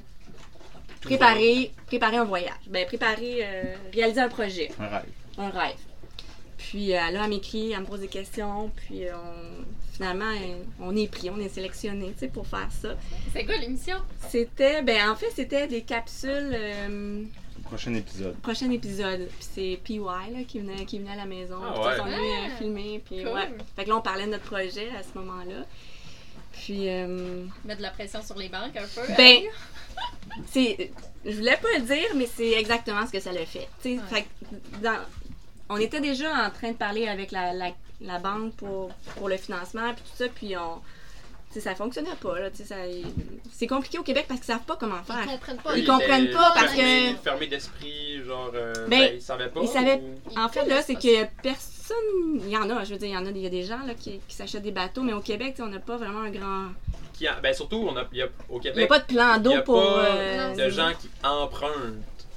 [1.02, 2.54] préparer, préparer un voyage.
[2.68, 5.06] Ben, préparer, euh, réaliser un projet, Un rêve.
[5.38, 5.76] un rêve.
[6.58, 10.64] Puis euh, là, elle m'écrit, elle me pose des questions, puis euh, on- finalement, euh,
[10.82, 12.96] on est pris, on est sélectionné, tu sais, pour faire ça.
[13.32, 13.98] C'est quoi l'émission?
[14.30, 17.24] C'était, ben en fait, c'était des capsules, euh,
[17.66, 18.36] Prochain épisode.
[18.42, 19.28] prochain épisode.
[19.28, 21.58] Puis c'est PY là, qui, venait, qui venait à la maison.
[21.64, 21.98] Ah Puis ouais.
[21.98, 23.34] Sont venus euh, Ah, filmer, puis cool.
[23.34, 23.50] ouais.
[23.76, 25.66] Fait que là, on parlait de notre projet à ce moment-là.
[26.54, 29.02] Puis, euh, Mettre de la pression sur les banques un peu.
[29.18, 30.02] Ben, hein?
[30.48, 30.92] c'est
[31.26, 34.00] je voulais pas le dire mais c'est exactement ce que ça l'a fait Tu sais,
[34.00, 34.02] Ouais.
[34.10, 35.00] fait que dans-
[35.70, 39.38] on était déjà en train de parler avec la, la, la banque pour, pour le
[39.38, 40.82] financement puis tout ça puis on
[41.56, 42.76] tu sais, ça fonctionnait pas là, ça
[43.52, 45.78] c'est compliqué au Québec parce qu'ils savent pas comment Ils faire comprennent pas.
[45.78, 48.52] Ils Ils comprennent pas parce que- Fermés d'esprit, genre.
[48.54, 49.62] euh, Ben, ben, ils savaient pas.
[49.64, 50.02] ils savaient-
[50.36, 51.96] ou- en fait là c'est que personne
[52.44, 53.64] il y en a je veux dire il y en a il y a des
[53.64, 56.32] gens là qui, qui s'achètent des bateaux mais au Québec on n'a pas vraiment un
[56.32, 56.68] grand
[57.14, 59.00] Qui a- ben, surtout, on a, il y a, au il n'y a Québec, pas
[59.00, 61.72] de plan il y d'eau a pour pas euh, de gens qui empruntent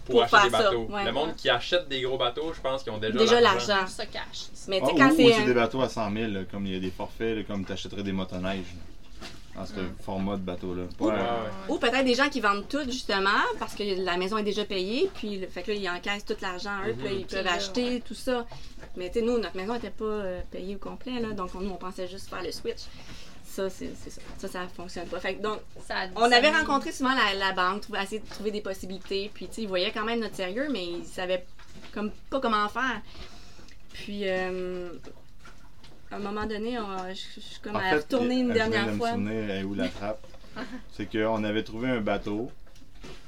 [0.07, 0.87] pour, Pour acheter faire des ça, bateaux.
[0.91, 1.05] ouais.
[1.05, 3.69] le monde qui achète des gros bateaux, je pense qu'ils ont déjà, déjà l'argent.
[3.75, 4.47] l'argent Ça cache.
[4.69, 6.31] mais tu Ah, sais ou, quand ou c'est c'est euh, des bateaux à 100 000,
[6.33, 8.65] là, comme il y a des forfaits, là, comme tu achèterais des motoneiges.
[9.59, 9.73] Dans ce
[10.05, 10.83] format de bateau-là.
[11.69, 15.11] Ou peut-être des gens qui vendent tout justement parce que la maison est déjà payée,
[15.15, 17.47] puis le fait que là, ils encaissent tout l'argent eux, puis là, ils Puis peuvent
[17.49, 18.47] acheter tout ça.
[18.97, 21.61] Mais tu sais, nous, notre maison n'était pas euh, payée au complet, là, donc on-
[21.61, 22.83] nous, on pensait juste faire le switch.
[23.45, 24.21] Ça, c'est ça.
[24.39, 25.19] Ça, ça fonctionne pas.
[25.19, 28.29] Fait que, donc, Ça on ça avait rencontré souvent la, la banque, trouvé, essayé de
[28.29, 31.45] trouver des possibilités, puis tu sais, ils voyaient quand même notre sérieux, mais ils savaient
[31.93, 33.01] comme, pas comment faire.
[33.93, 34.91] Puis, euh,
[36.11, 38.91] à un moment donné, on- je je suis comme En à fait, retourner une dernière
[38.95, 39.13] fois.
[39.13, 40.27] souvenir, où la trappe?
[40.93, 42.51] c'est qu'on avait trouvé un bateau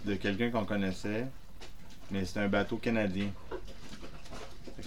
[0.04, 1.26] de quelqu'un qu'on connaissait
[2.10, 3.28] mais c'est un bateau canadien.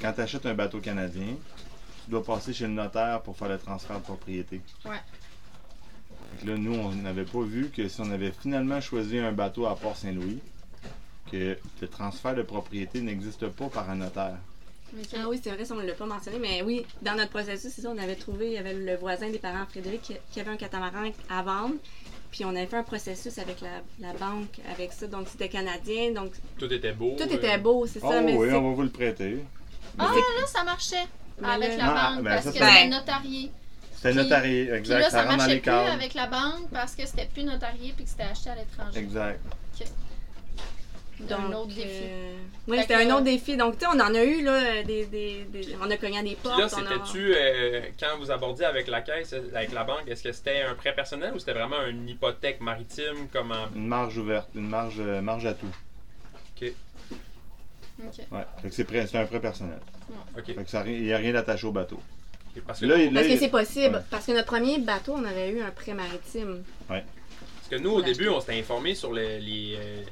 [0.02, 1.36] Quand tu achètes un bateau canadien,
[2.04, 4.62] tu dois passer chez le notaire pour faire le transfert de propriété.
[4.84, 4.98] Ouais.
[6.42, 9.68] Que là, nous, on n'avait pas vu que si on avait finalement choisi un bateau
[9.68, 10.40] à Port-Saint-Louis,
[11.32, 14.38] que le transfert de propriété n'existe pas par un notaire.
[15.16, 17.72] Ah oui, c'est vrai, ça, on ne l'a pas mentionné, mais oui, dans notre processus,
[17.74, 20.40] c'est ça, on avait trouvé, il y avait le voisin des parents Frédéric qui, qui
[20.40, 21.76] avait un catamaran à vendre,
[22.32, 26.12] puis on avait fait un processus avec la, la banque, avec ça, donc c'était canadien,
[26.12, 27.16] donc Tout était beau.
[27.18, 29.40] tout euh, était beau, c'est Oh ça, mais oui, on va vous le prêter.
[29.98, 31.06] Ah, là, ça marchait
[31.42, 33.52] Mais avec là- la Ah, banque ben, parce ça, que c'est- c'était notarié.
[33.96, 35.00] C'était Puis- notarié, Puis exact.
[35.00, 38.10] là, ça ça marchait plus avec la banque parce que c'était plus notarié puis que
[38.12, 39.00] c'était acheté à l'étranger.
[39.00, 39.40] Exact.
[41.30, 41.82] Donc, autre défi.
[42.04, 42.34] euh,
[42.68, 43.58] oui, c'était un autre défi.
[43.58, 46.22] Donc, tu sais, on en a eu, là, des, des, des- on a cogné à
[46.24, 46.60] des Puis portes.
[46.60, 50.24] là, on a- c'était-tu, euh, quand vous abordiez avec la caisse, avec la banque, est-ce
[50.24, 53.68] que c'était un prêt personnel ou c'était vraiment une hypothèque maritime comme en...
[53.76, 55.68] Une marge ouverte, une marge, euh, marge à tout.
[56.62, 56.72] Ok.
[58.32, 58.46] Ouais.
[58.62, 59.80] Fait que c'est prêt- c'est un prêt personnel.
[60.38, 60.46] Ok.
[60.46, 62.00] Fait que ça, il n'y a rien d'attaché au bateau.
[62.68, 63.96] Parce que, Là, nous, il- Parce que c'est possible.
[63.96, 64.02] Ouais.
[64.12, 66.64] Parce que notre premier bateau, on avait eu un prêt maritime.
[66.88, 67.02] parce
[67.78, 70.04] que nous, au début, on s'était informé sur le- les, euh,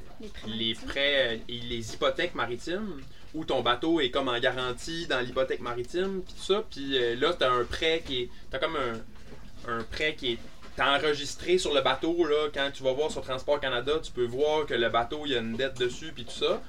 [0.46, 3.00] Les prêts euh, et les hypothèques maritimes
[3.34, 6.62] où ton bateau est comme en garantie dans l'hypothèque maritime puis tout ça.
[6.70, 10.38] Puis euh, là t'as un prêt qui est t'as comme un, un prêt qui est
[10.76, 12.48] t'es enregistré sur le bateau là.
[12.54, 15.34] Quand tu vas voir sur Transport Canada tu peux voir que le bateau il y
[15.34, 16.62] a une dette dessus puis tout ça.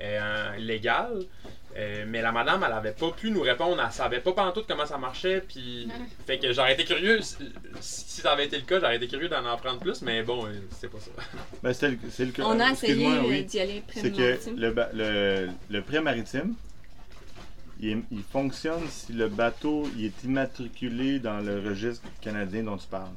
[0.00, 1.24] Euh, légal
[1.74, 4.84] Euh, mais la madame, elle avait pas pu nous répondre, elle savait pas pantoute comment
[4.84, 5.88] ça marchait, puis
[6.26, 7.36] fait que j'aurais été curieux, si,
[7.80, 10.50] si ça avait été le cas, j'aurais été curieux d'en apprendre plus, mais bon, euh,
[10.78, 11.10] c'est pas ça.
[11.62, 12.42] Ben, c'est le, c'est le cas.
[12.44, 13.44] On a essayé euh, oui.
[13.44, 14.56] d'y aller prêt C'est que maritime.
[14.58, 16.54] le, le, le prêt maritime,
[17.80, 23.10] il, fonctionne si le bateau il est immatriculé dans le registre canadien dont tu parles.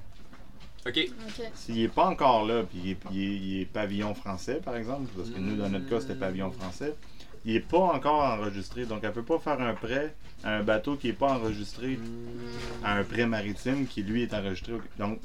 [0.87, 1.07] Ok.
[1.55, 4.75] S'il n'est pas encore là, puis il est, il est- il est pavillon français, par
[4.75, 6.93] exemple, parce que nous, dans notre cas, c'était pavillon français,
[7.45, 8.85] il n'est pas encore enregistré.
[8.85, 11.99] Donc, elle ne peut pas faire un prêt à un bateau qui n'est pas enregistré
[12.83, 14.73] à un prêt maritime qui, lui, est enregistré.
[14.73, 15.19] au- Donc,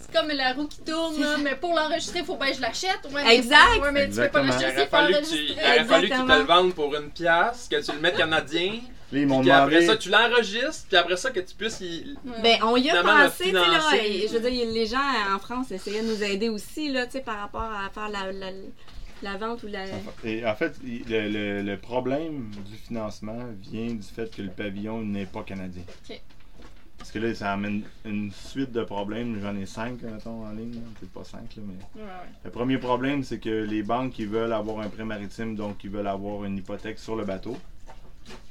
[0.00, 2.60] C'est comme la roue qui tourne, là, mais pour l'enregistrer, il faut bien que je
[2.60, 3.00] l'achète.
[3.12, 3.80] Ouais, Exact.
[3.80, 4.44] Ouais, mais tu peux pas Exactement.
[4.44, 6.94] il l'enregistrer, aurait il faut fallu, que tu, il aurait fallu te le vendent pour
[6.96, 8.72] une pièce, que tu le mettes canadien,
[9.10, 12.16] puis après ça, tu l'enregistres, puis après ça, que tu puisses y...
[12.42, 13.80] Ben, on y a pensé, tu sais, là.
[14.04, 14.98] et Je veux dire, les gens
[15.34, 18.32] en France essayaient de nous aider aussi, là, tu sais, par rapport à faire la,
[18.32, 18.56] la, la
[19.38, 19.84] vente ou la.
[20.24, 25.02] Et en fait, le, le- le problème du financement vient du fait que le pavillon
[25.02, 25.82] n'est pas canadien.
[26.98, 29.40] Parce que là, ça amène une suite de problèmes.
[29.40, 30.74] J'en ai cinq, mettons, en ligne.
[30.74, 30.80] là.
[30.98, 32.00] Peut-être pas cinq, là, mais.
[32.02, 32.10] Ouais, ouais.
[32.44, 35.88] Le premier problème, c'est que les banques, ils veulent avoir un prêt maritime, donc ils
[35.90, 37.56] veulent avoir une hypothèque sur le bateau.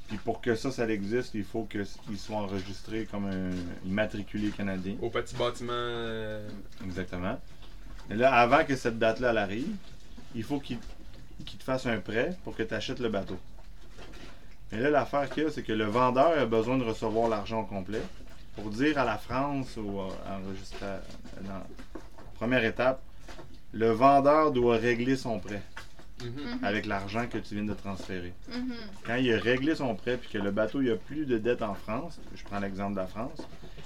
[0.07, 3.51] Puis pour que ça, ça existe, il faut qu'ils soient enregistrés comme un
[3.87, 4.95] immatriculé canadien.
[5.03, 5.71] au petit bâtiment...
[5.71, 6.49] euh,
[6.83, 7.39] Exactement.
[8.09, 9.75] Et là, avant que cette date-là elle arrive,
[10.35, 10.77] il faut qu'il
[11.45, 13.37] te fasse un prêt pour que tu achètes le bateau.
[14.71, 17.63] Mais là, l'affaire qu'il y a, c'est que le vendeur a besoin de recevoir l'argent
[17.63, 18.01] complet
[18.55, 20.85] pour dire à la France ou à- enregistrer
[21.41, 21.63] dans
[22.35, 23.01] première étape,
[23.71, 25.61] le vendeur doit régler son prêt
[26.21, 26.27] mhm.
[26.29, 26.59] Mhm.
[26.63, 28.33] avec l'argent que tu viens de transférer.
[28.53, 28.73] Mhm.
[29.05, 31.61] Quand il a réglé son prêt puis que le bateau il a plus de dette
[31.61, 33.39] en France, je prends l'exemple de la France,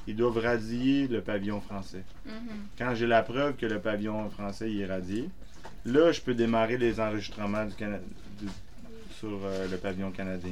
[0.05, 2.03] ils doivent radier le pavillon français.
[2.25, 2.33] Mhm.
[2.77, 5.29] Quand j'ai la preuve que le pavillon français est radié,
[5.85, 7.99] là, je peux démarrer les enregistrements du Cana-
[8.39, 8.47] du-
[9.19, 10.51] sur euh, le pavillon canadien.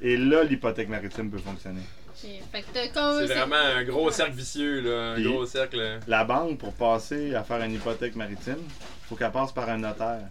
[0.00, 1.82] Et là, l'hypothèque maritime peut fonctionner.
[2.08, 2.30] Ok.
[2.52, 3.26] Fait que t'as comme.
[3.26, 6.00] C'est vraiment un gros cercle vicieux, là, un Puis- gros cercle...
[6.06, 8.58] La banque, pour passer à faire une hypothèque maritime,
[9.08, 10.26] faut qu'elle passe par un notaire.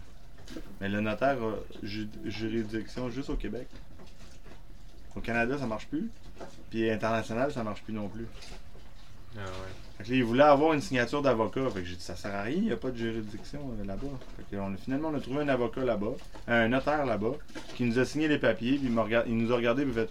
[0.80, 1.54] Mais le notaire a
[1.84, 3.68] ju- juridiction juste au Québec.
[5.14, 6.10] Au Canada, ça marche plus.
[6.70, 8.26] Puis international, ça marche plus non plus.
[9.36, 9.89] Ah ouais.
[10.08, 11.68] Il voulait avoir une signature d'avocat.
[11.70, 13.86] Fait que j'ai dit, ça sert à rien, il n'y a pas de juridiction euh,
[13.86, 14.06] là-bas.
[14.36, 16.12] Fait finalement, on a trouvé un avocat là-bas,
[16.48, 17.32] un notaire là-bas,
[17.74, 20.10] qui nous a signé les papiers, puis il, nous a regardé, puis fait,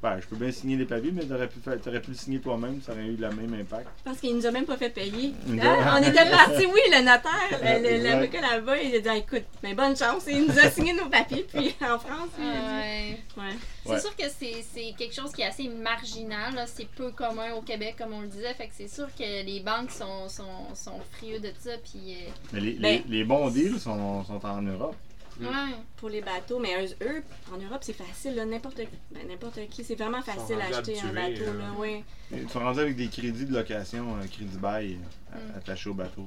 [0.00, 2.80] ben, je peux bien signer les papiers, mais t'aurais pu, t'aurais pu le signer toi-même,
[2.80, 3.88] ça aurait eu le même impact.
[4.04, 5.34] Parce qu'il nous a même pas fait payer.
[5.60, 5.98] Hein?
[5.98, 8.10] On était partis, oui, le notaire, le- le- Exact.
[8.14, 10.28] l'avocat là-bas, il a dit, Ah, écoute, mais bonne chance.
[10.28, 13.18] Et il nous a signé nos papiers, puis en France, il a Ouais.
[13.34, 13.56] dit, ouais.
[13.84, 14.00] C'est Ouais.
[14.00, 16.66] sûr que c'est c'est quelque chose qui est assez marginal, là.
[16.66, 19.60] c'est peu commun au Québec comme on le disait, fait que c'est sûr que les
[19.60, 23.48] banques sont, sont, sont frieux de ça, puis euh, Mais les, Ben- les, les bons
[23.50, 24.94] deals sont, sont en Europe.
[25.40, 25.74] Ouais.
[25.96, 27.22] Pour les bateaux, mais eux, eux,
[27.52, 28.76] en Europe, c'est facile, là, n'importe
[29.10, 29.84] ben, n'importe qui.
[29.84, 31.52] C'est vraiment facile à rendus acheter un bateau, là.
[31.52, 32.04] là, oui.
[32.32, 34.98] Ils sont rendus avec des crédits de location, un crédit bail
[35.34, 35.58] euh, Mm.
[35.58, 36.22] attaché au bateau.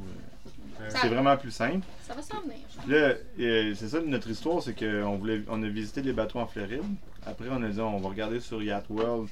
[0.82, 0.90] euh.
[0.90, 1.86] C'est vraiment plus simple.
[2.08, 2.58] Ça va s'en venir.
[2.88, 6.48] Là, euh, c'est ça notre histoire, c'est qu'on voulait, on a visité les bateaux en
[6.48, 6.82] Floride.
[7.26, 9.28] Après, on a dit, on va regarder sur Yacht World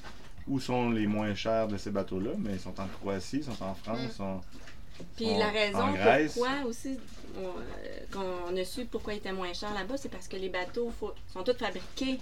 [0.48, 2.30] où sont les moins chers de ces bateaux-là.
[2.38, 4.04] Mais ils sont en Croatie, ils sont en France, Mm.
[4.06, 4.40] ils sont,
[5.16, 5.78] Puis la raison
[6.34, 6.98] pourquoi aussi
[7.36, 10.48] on, euh, qu'on a su pourquoi il était moins cher là-bas, c'est parce que les
[10.48, 10.92] bateaux
[11.32, 12.18] sont tous fabriqués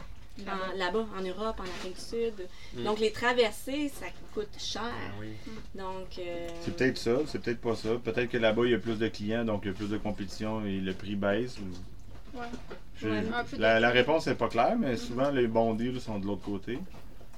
[0.76, 2.48] là-bas, en Europe, en Afrique du Sud.
[2.74, 2.84] Mm.
[2.84, 4.82] Donc, les traversées, ça coûte cher.
[4.84, 5.24] Ah
[5.74, 6.18] donc.
[6.18, 7.90] Euh, c'est peut-être ça, c'est peut-être pas ça.
[8.02, 9.98] Peut-être que là-bas, il y a plus de clients, donc il y a plus de
[9.98, 11.56] compétition et le prix baisse.
[13.58, 14.98] la, la, réponse n'est pas claire, mais mm-hmm.
[14.98, 16.78] souvent, les bons deals sont de l'autre côté.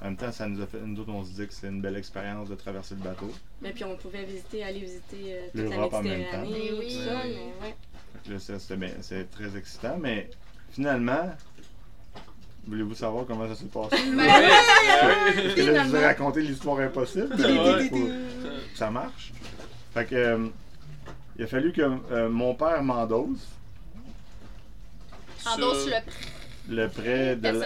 [0.01, 1.83] En même temps, ça nous a fait, nous autres, on se dit que c'est une
[1.83, 3.31] belle expérience de traverser le bateau.
[3.61, 6.97] Mais puis on pouvait visiter, aller visiter euh, toute la Méditerranée, oui,
[8.25, 8.95] tout ça, mais ouais.
[9.03, 10.31] c'est très excitant, mais
[10.71, 11.31] finalement,
[12.67, 13.97] Voulez-vous savoir comment ça s'est passé?
[14.07, 15.55] Oui!
[15.57, 17.35] je vous ai raconté l'histoire impossible.
[18.75, 19.33] ça marche.
[19.95, 20.47] Fait que, euh,
[21.37, 23.49] il a fallu que euh, mon père m'endosse.
[25.47, 25.89] Endosse
[26.69, 27.61] le, le prêt de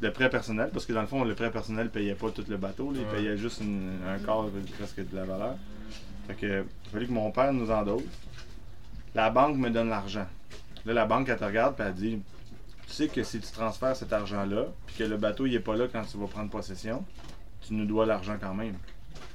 [0.00, 2.44] le prêt personnel, parce que dans le fond, le prêt personnel ne payait pas tout
[2.48, 4.46] le bateau, il payait juste un quart
[4.78, 5.56] presque de la valeur.
[6.26, 8.02] Fait que, il a fallu que mon père nous endosse.
[9.14, 10.26] La banque me donne l'argent.
[10.86, 12.22] Là, la banque, elle te regarde et elle dit
[12.90, 15.76] tu sais que si tu transfères cet argent-là, puis que le bateau il est pas
[15.76, 17.04] là quand tu vas prendre possession,
[17.60, 18.74] tu nous dois l'argent quand même.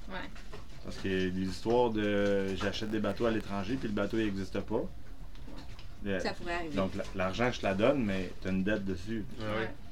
[0.09, 0.29] Ouais.
[0.83, 4.59] Parce que les histoires de j'achète des bateaux à l'étranger puis le bateau il n'existe
[4.59, 4.81] pas.
[6.19, 6.75] Ça pourrait arriver.
[6.75, 9.23] Donc l'argent je te la donne, mais tu as une dette dessus.
[9.39, 9.69] Ouais.
[9.69, 9.84] C'est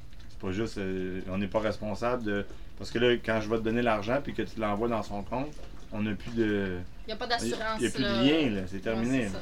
[0.44, 2.44] pas juste euh, on n'est pas responsable de.
[2.78, 5.22] Parce que là, quand je vais te donner l'argent puis que tu l'envoies dans son
[5.22, 5.52] compte,
[5.92, 6.78] on n'a plus de.
[7.06, 7.78] Il n'y a pas d'assurance.
[7.78, 8.62] Il n'y a plus de lien, là.
[8.66, 9.28] C'est terminé.
[9.28, 9.40] ça.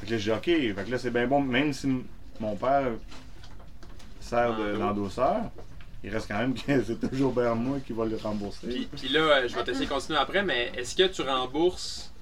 [0.00, 0.44] Fait que là, j'ai OK.
[0.44, 1.40] Fait que là, c'est bien bon.
[1.40, 1.88] Même si
[2.40, 2.90] mon père
[4.20, 5.50] sert d'endosseur,
[6.04, 8.88] il reste quand même que c'est toujours bien moi qui va le rembourser.
[8.96, 12.12] Puis, là, euh, je vais t'essayer de continuer après, mais est-ce que tu rembourses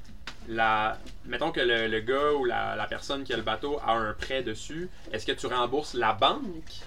[0.49, 0.99] la.
[1.27, 4.89] Mettons que le, gars ou la, personne qui a le bateau a un prêt dessus,
[5.13, 6.83] est-ce que tu rembourses la banque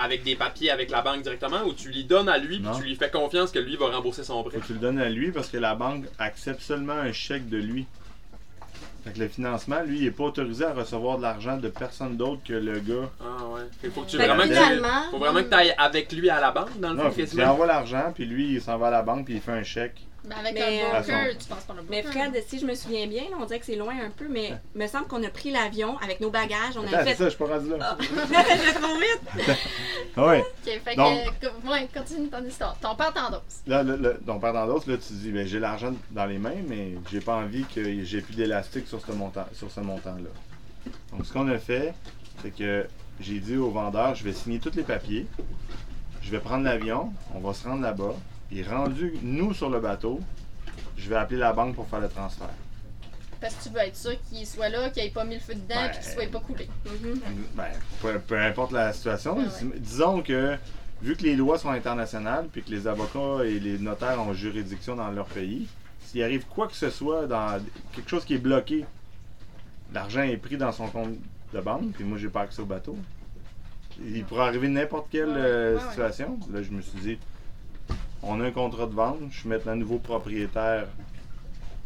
[0.00, 2.82] avec des papiers avec la banque directement ou tu lui donnes à lui puis tu
[2.82, 4.58] lui fais confiance que lui va rembourser son prêt?
[4.66, 7.86] tu le donnes à lui parce que la banque accepte seulement un chèque de lui.
[9.04, 12.18] Fait que le financement, lui, il n'est pas autorisé à recevoir de l'argent de personne
[12.18, 13.08] d'autre que le gars.
[13.20, 13.62] Ah ouais.
[13.82, 16.50] Il faut que tu vraiment, que faut vraiment que tu ailles avec lui à la
[16.50, 17.24] banque, dans le non, fond.
[17.32, 19.62] Il envoie l'argent, puis lui, il s'en va à la banque, puis il fait un
[19.62, 20.02] chèque.
[20.28, 23.06] Mais avec mais, un broker, tu penses pas le Mais Fred, si je me souviens
[23.06, 25.50] bien, on dirait que c'est loin un peu, mais il me semble qu'on a pris
[25.50, 26.76] l'avion avec nos bagages.
[26.76, 27.10] On a fait.
[27.10, 27.78] C'est ça, je suis pas rendu là.
[27.80, 27.96] Ah.
[28.00, 29.56] je trop vite.
[30.16, 30.38] oui.
[30.38, 31.70] Ok, fait que.
[31.70, 32.76] Ouais, continue ton histoire.
[32.80, 33.62] Ton père t'endosse.
[33.66, 33.84] Là,
[34.26, 37.36] ton père t'endosse, là, tu dis, ben, j'ai l'argent dans les mains, mais j'ai pas
[37.36, 40.30] envie que j'ai plus d'élastique sur ce montant, sur ce montant-là.
[41.12, 41.94] Donc, ce qu'on a fait,
[42.42, 42.86] c'est que
[43.20, 45.26] j'ai dit au vendeur, je vais signer tous les papiers,
[46.22, 48.14] je vais prendre l'avion, on va se rendre là-bas,
[48.52, 50.20] et rendu, nous, sur le bateau,
[50.96, 52.50] je vais appeler la banque pour faire le transfert.
[53.40, 55.54] Parce que tu veux être sûr qu'il soit là, qu'il n'ait pas mis le feu
[55.54, 56.68] dedans et qu'il ne soit pas coulé.
[56.84, 57.20] Mhm.
[57.54, 59.38] Ben, peu, importe la situation.
[59.76, 60.56] Disons que,
[61.00, 64.96] vu que les lois sont internationales, puis que les avocats et les notaires ont juridiction
[64.96, 65.68] dans leur pays,
[66.04, 67.58] s'il arrive quoi que ce soit dans
[67.94, 68.84] quelque chose qui est bloqué,
[69.94, 71.14] l'argent est pris dans son compte
[71.54, 72.96] de banque, puis moi, j'ai pas accès au bateau.
[74.04, 76.38] Il pourrait arriver n'importe quelle euh, situation.
[76.52, 77.18] Là, je me suis dit,
[78.22, 79.18] on a un contrat de vente.
[79.30, 80.86] Je suis maintenant nouveau propriétaire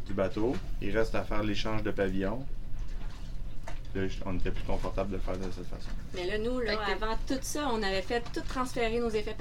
[0.07, 0.55] du bateau.
[0.82, 2.45] Il reste à faire l'échange de pavillon.
[3.95, 5.89] Là, on était plus confortable de le faire de cette façon.
[6.14, 9.37] Mais là, nous, avant tout ça, on avait fait tout transférer nos effets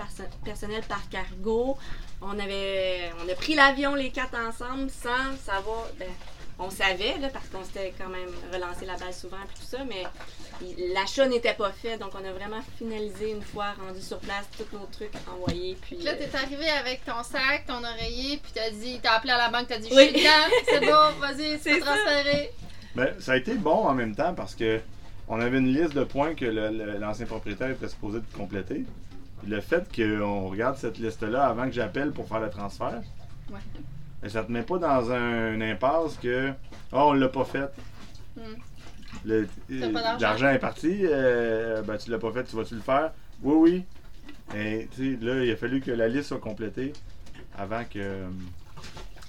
[0.46, 1.76] personnels par cargo.
[2.22, 5.88] On avait on a pris l'avion les quatre ensemble sans savoir.
[5.98, 6.10] Ben,
[6.60, 9.80] on savait, là, parce qu'on s'était quand même relancé la balle souvent et tout ça,
[9.86, 10.04] mais
[10.94, 11.98] l'achat n'était pas fait.
[11.98, 15.78] Donc, on a vraiment finalisé une fois rendu sur place tous nos trucs envoyés.
[15.82, 19.38] Puis, là, t'es arrivé avec ton sac, ton oreiller, puis t'as dit, t'as appelé à
[19.38, 22.52] la banque, t'as dit, je suis dedans, c'est bon, vas-y, c'est transféré.
[22.96, 24.80] Mais ça a été bon en même temps parce que
[25.28, 28.86] on avait une liste de points que l'ancien propriétaire était supposé de compléter.
[29.48, 33.02] le fait qu'on regarde cette liste-là avant que j'appelle pour faire le transfert,
[33.50, 33.60] ouais.
[34.24, 36.52] Mais ça te met pas dans un, une impasse que
[36.94, 37.70] oh, on l'a pas fait.
[38.38, 38.56] Hmm.
[40.20, 43.12] L'argent est parti, euh, ben, tu l'as pas fait, tu vas-tu le faire?
[43.44, 43.84] Oui,
[44.54, 44.58] oui.
[44.58, 44.88] Et
[45.22, 46.94] là, il a fallu que la liste soit complétée
[47.58, 48.24] avant que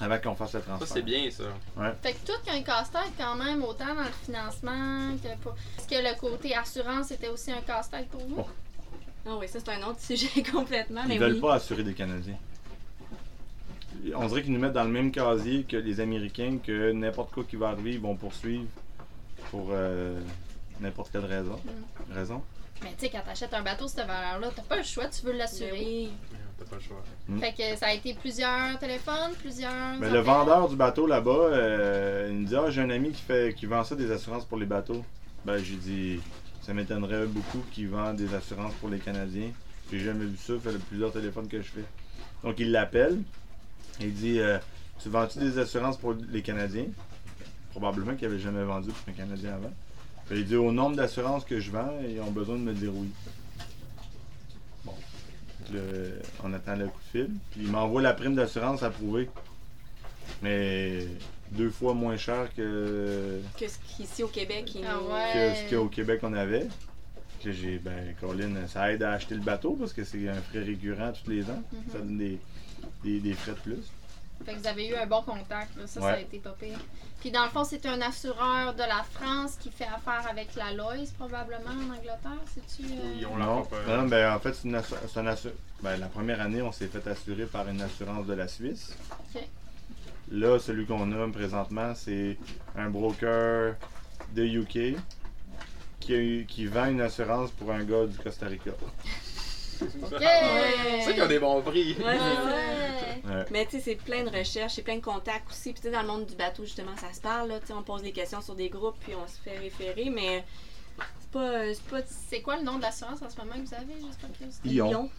[0.01, 0.87] avant qu'on fasse le transfert.
[0.87, 1.45] Ça, c'est bien, ça.
[1.77, 1.93] Ouais.
[2.03, 5.55] Fait que tout qu'un casse-tête quand même, autant dans le financement que pas.
[5.79, 8.45] Est-ce que le côté assurance était aussi un casse-tête pour vous?
[9.27, 11.03] Non, oui, ça, c'est un autre sujet complètement.
[11.09, 12.39] Ils ne veulent pas assurer des Canadiens
[14.15, 17.45] on dirait qu'ils nous mettent dans le même casier que les Américains, que n'importe quoi
[17.45, 18.67] qui va arriver, ils vont poursuivre
[19.51, 20.21] pour euh,
[20.81, 21.59] n'importe quelle raison.
[21.65, 22.13] Mm.
[22.13, 22.43] raison.
[22.83, 25.33] Mais tu sais, quand t'achètes un bateau, cette valeur-là, t'as pas le choix, tu veux
[25.33, 26.09] l'assurer.
[26.59, 27.03] T'as pas le choix.
[27.29, 27.39] Mm.
[27.39, 29.73] Fait que ça a été plusieurs téléphones, plusieurs.
[30.01, 33.23] Mais le vendeur du bateau là-bas, euh, il me dit Ah, j'ai un ami qui
[33.23, 35.05] fait qui vend ça des assurances pour les bateaux.
[35.45, 36.21] Ben, j'ai dit
[36.63, 39.51] Ça m'étonnerait beaucoup qu'il vend des assurances pour les Canadiens.
[39.91, 41.85] J'ai jamais vu ça, fait plusieurs téléphones que je fais.
[42.43, 43.19] Donc, il l'appelle.
[44.01, 44.59] Il dit euh,
[45.03, 46.87] Tu vends-tu des assurances pour les Canadiens?
[47.71, 49.73] Probablement qu'il avait jamais vendu pour un Canadien avant.
[50.31, 53.09] il dit au nombre d'assurances que je vends, ils ont besoin de me dire oui.
[54.85, 54.95] Bon.
[56.45, 57.31] on attend le coup de fil.
[57.51, 59.29] Puis il m'envoie la prime d'assurance approuvée.
[60.43, 61.07] Mais
[61.51, 63.41] deux fois moins cher que.
[63.59, 64.77] Que ce qu'ici au Québec.
[64.87, 66.67] Ah que ce qu'au Québec on avait.
[67.43, 70.63] Que j'ai, ben, Colin, ça aide à acheter le bateau parce que c'est un frais
[70.63, 71.63] récurrent tous les ans.
[71.75, 71.93] Mm-hmm.
[71.93, 72.39] Ça donne des,
[73.05, 73.91] des, frais de plus.
[74.45, 76.79] Fait que vous avez eu un bon contact, Ça, ça a été pas pire.
[77.21, 80.73] Puis dans le fond, c'est un assureur de la France qui fait affaire avec la
[80.75, 82.85] Lois, probablement, en Angleterre, c'est-tu?
[82.93, 83.15] Euh?
[83.19, 84.83] Ils ont non, non, ben en fait, c'est, une
[85.83, 88.95] ben, la première année, on s'est fait assurer par une assurance de la Suisse.
[89.11, 89.43] OK.
[90.33, 92.37] Là, celui qu'on a présentement, c'est
[92.77, 93.75] un broker
[94.35, 94.99] de UK
[96.01, 98.73] qui, qui vend une assurance pour un gars du Costa Rica.
[99.83, 100.21] Ok!
[100.21, 101.95] C'est qu'il y a des bons prix.
[101.99, 103.45] Ouais, ouais.
[103.51, 105.73] Mais tu sais, c'est plein de recherches, c'est plein de contacts aussi.
[105.73, 107.49] Puis tu sais, dans le monde du bateau, justement, ça se parle.
[107.49, 110.11] Là, on pose des questions sur des groupes, puis on se fait référer.
[110.11, 110.45] Mais
[111.21, 111.75] c'est pas.
[111.75, 112.03] C'est, pas...
[112.07, 115.11] c'est quoi le nom de l'assurance en ce moment que vous avez, juste Ion.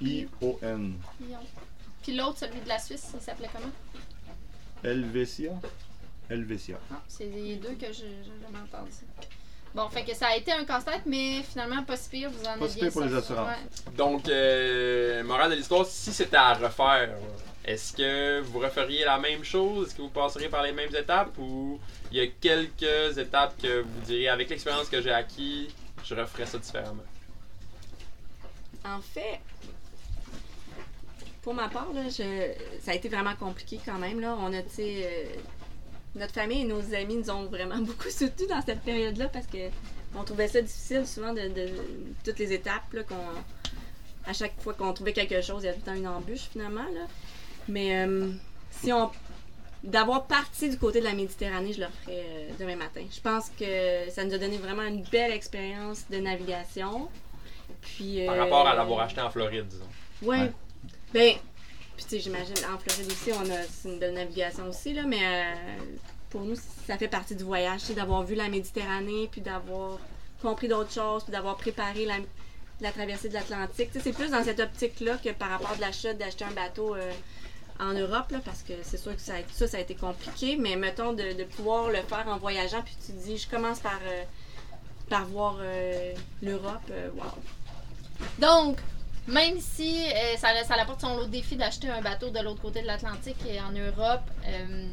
[0.00, 0.94] I-O-N.
[1.20, 1.38] Ion.
[2.02, 3.72] Puis l'autre, celui de la Suisse, il s'appelait comment?
[4.82, 5.52] Helvetia.
[6.28, 6.78] Helvetia.
[6.90, 8.90] Ah, c'est les deux que je n'ai jamais entendu.
[9.74, 12.52] Bon, fait que ça a été un casse-tête, mais finalement, pas si pire, vous en
[12.52, 13.56] avez bien pour les assurances.
[13.96, 17.16] Donc, euh, morale de l'histoire, si c'était à refaire,
[17.64, 19.88] est-ce que vous referiez la même chose?
[19.88, 21.36] Est-ce que vous passeriez par les mêmes étapes?
[21.38, 21.80] Ou
[22.12, 25.68] il y a quelques étapes que vous diriez, avec l'expérience que j'ai acquis,
[26.04, 27.02] je referais ça différemment?
[28.84, 29.40] En fait,
[31.42, 34.20] pour ma part, là, ça a été vraiment compliqué quand même.
[34.20, 34.36] Là.
[34.38, 35.24] On a, tu euh,
[36.14, 39.70] notre famille et nos amis nous ont vraiment beaucoup soutenus dans cette période-là parce que
[40.16, 41.50] on trouvait ça difficile souvent de,
[42.24, 42.92] toutes les étapes.
[42.92, 43.02] Là,
[44.26, 46.48] à chaque fois qu'on trouvait quelque chose, il y avait tout le temps une embûche
[46.52, 46.84] finalement.
[46.84, 47.06] Là.
[47.68, 48.30] Mais euh,
[48.70, 49.10] si on
[49.82, 53.02] d'avoir parti du côté de la Méditerranée, je le ferais euh, demain matin.
[53.10, 57.08] Je pense que ça nous a donné vraiment une belle expérience de navigation.
[57.82, 59.84] Puis, Par rapport à l'avoir acheté en Floride, disons.
[60.22, 60.50] ouais.
[61.12, 61.34] Ben,
[61.96, 65.22] puis tu sais, j'imagine, en Floride aussi, on a une belle navigation aussi, là, mais
[65.22, 65.54] euh,
[66.30, 69.98] pour nous, ça fait partie du voyage, c'est d'avoir vu la Méditerranée, puis d'avoir
[70.42, 73.90] compris d'autres choses, puis d'avoir préparé la, traversée de l'Atlantique.
[73.92, 77.12] C'est plus dans cette optique-là que par rapport à l'achat d'acheter un bateau euh,
[77.80, 80.76] en Europe, là, parce que c'est sûr que ça, ça, ça a été compliqué, mais
[80.76, 84.22] mettons de, pouvoir le faire en voyageant, puis tu te dis, je commence par, euh,
[85.08, 85.58] par voir
[86.42, 87.24] l'Europe, wow.
[88.38, 88.78] Donc,
[89.26, 92.60] même si euh, ça, ça apporte son lot de défi d'acheter un bateau de l'autre
[92.60, 94.86] côté de l'Atlantique et en Europe, euh,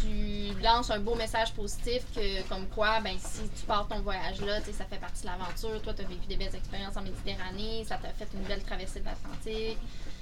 [0.00, 4.40] tu lances un beau message positif que comme quoi ben si tu pars ton voyage
[4.40, 7.84] là, ça fait partie de l'aventure, toi tu as vécu des belles expériences en Méditerranée,
[7.86, 9.78] ça t'a fait une belle traversée de l'Atlantique.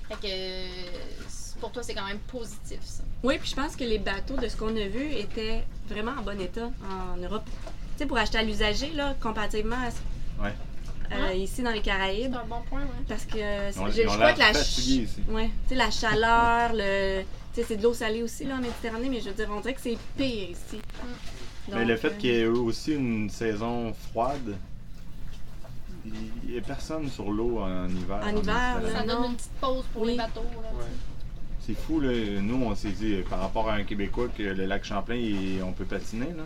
[0.09, 3.03] Fait que pour toi c'est quand même positif ça.
[3.23, 6.23] Oui, puis je pense que les bateaux de ce qu'on a vu étaient vraiment en
[6.23, 7.45] bon état en Europe.
[7.45, 10.55] Tu sais pour acheter à l'usager là comparativement à ouais.
[11.13, 12.33] Euh, ici dans les Caraïbes.
[12.33, 13.05] C'est un bon point, oui.
[13.09, 18.45] Parce que je, crois que la, ouais, la chaleur, le, c'est de l'eau salée aussi
[18.45, 20.77] là, en Méditerranée, mais je veux dire, on dirait que c'est pire ici.
[20.79, 21.75] Mm.
[21.75, 24.57] mais le fait qu'il y ait aussi une saison froide,
[26.05, 28.21] il n'y a personne sur l'eau en hiver.
[28.23, 30.45] En, hiver, ça donne une petite pause pour les bateaux.
[31.61, 32.11] C'est fou, là.
[32.41, 35.19] nous on s'est dit par rapport à un Québécois que le lac Champlain,
[35.65, 36.33] on peut patiner.
[36.37, 36.45] Là.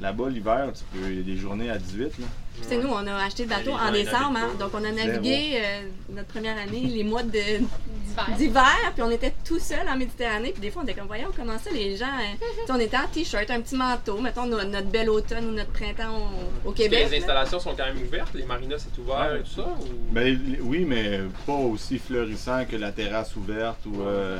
[0.00, 2.18] Là-bas, l'hiver, tu peux, il y a des journées à 18.
[2.18, 2.26] Là.
[2.62, 5.82] C'est nous, on a acheté le bateau en décembre, hein, donc on a navigué euh,
[6.10, 10.70] notre première année les mois d'hiver, puis on était tout seul en Méditerranée, puis des
[10.70, 12.36] fois on était comme voyons comment ça les gens, hein.
[12.68, 16.30] on était en t-shirt, un petit manteau, mettons notre, bel automne ou notre printemps
[16.64, 17.08] au, Québec.
[17.10, 19.76] les installations sont quand même ouvertes, les marinas c'est ouvert et tout ça.
[20.10, 24.38] Ben, oui, mais pas aussi fleurissant que la terrasse ouverte ou euh,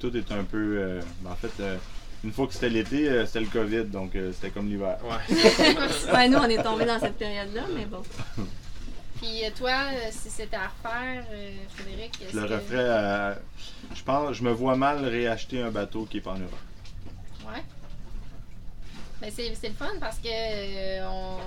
[0.00, 1.62] tout est un peu, euh, ben, en fait
[2.24, 4.96] une fois que c'était l'été, euh, c'était le COVID, donc euh, c'était comme l'hiver.
[5.04, 6.28] Ouais.
[6.28, 8.02] nous, on est tombé dans cette période-là, mais bon.
[9.20, 9.72] Puis euh, toi,
[10.10, 11.24] si c'était à refaire,
[11.74, 13.38] Frédéric, Je le referais
[13.94, 16.52] Je pense, je me vois mal réacheter un bateau qui est pas en Europe.
[17.46, 17.62] Ouais.
[19.20, 21.38] Ben, c'est le fun parce que on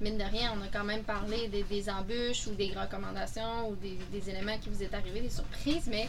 [0.00, 3.98] mine de rien, on a quand même parlé des, embûches ou des recommandations ou des,
[4.12, 6.08] des, éléments qui vous est arrivé, des surprises, mais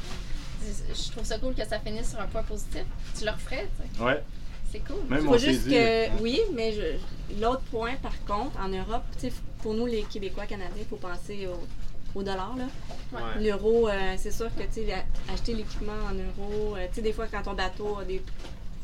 [0.61, 2.83] je trouve ça cool que ça finisse sur un point positif.
[3.17, 4.03] Tu le referais, tu sais.
[4.03, 4.23] Ouais.
[4.71, 4.97] C'est cool.
[5.09, 6.73] Même Faut juste que, oui, mais
[7.39, 9.03] l'autre point, par contre, en Europe,
[9.61, 11.47] pour nous, les Québécois, Canadiens, il faut penser
[12.15, 12.55] au, dollar.
[13.39, 14.63] L'euro, euh, c'est sûr que
[15.31, 18.21] acheter l'équipement en euros, euh, sais des fois, quand ton bateau a des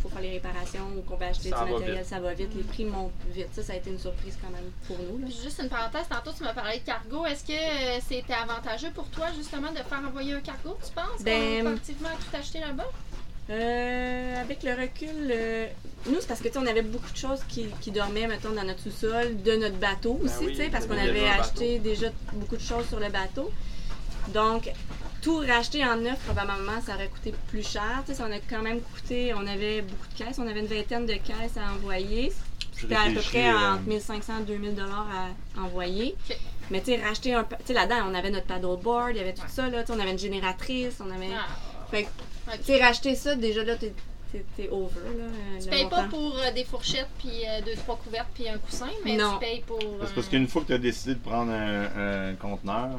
[0.10, 2.50] faire les réparations ou qu'on va acheter du matériel, ça va vite.
[2.56, 3.50] Les prix montent vite.
[3.54, 5.26] Ça, ça a été une surprise quand même pour nous.
[5.28, 7.26] Juste une parenthèse, tantôt tu m'as parlé de cargo.
[7.26, 11.24] Est-ce que euh, c'était avantageux pour toi justement de faire envoyer un cargo, tu penses,
[11.24, 12.88] ben, comparativement à tout acheter là-bas?
[13.48, 15.68] Euh, avec le recul, euh,
[16.08, 18.52] nous, c'est parce que tu sais, on avait beaucoup de choses qui, qui dormaient, mettons,
[18.52, 21.78] dans notre sous-sol, de notre bateau Ben aussi, oui, tu sais, parce qu'on avait acheté
[21.78, 23.52] déjà beaucoup de choses sur le bateau.
[24.34, 24.72] Donc,
[25.26, 28.04] tout racheter en neuf, probablement, ça aurait coûté plus cher.
[28.06, 30.60] Tu sais, ça en a quand même coûté, on avait beaucoup de caisses, on avait
[30.60, 32.32] une vingtaine de caisses à envoyer.
[32.78, 35.08] C'était à peu près euh, entre 1500 et 2000 dollars
[35.58, 36.16] à envoyer.
[36.70, 37.44] Mais tu sais, racheter un.
[37.44, 39.48] Tu sais, là-dedans, on avait notre paddleboard, il y avait tout Ouais.
[39.50, 39.82] ça, là.
[39.84, 41.30] Tu sais, on avait une génératrice, on avait.
[41.34, 41.46] Ah,
[41.90, 42.08] Fait
[42.58, 43.94] tu sais, racheter ça, déjà là, t'es,
[44.58, 45.24] t'es, over, là.
[45.24, 48.58] euh, Tu payes pas pour euh, des fourchettes, puis euh, deux, trois couvertes, puis un
[48.60, 49.34] coussin, mais Non.
[49.34, 49.80] tu payes pour.
[50.06, 52.90] C'est parce qu'une fois que tu as décidé de prendre un, un conteneur,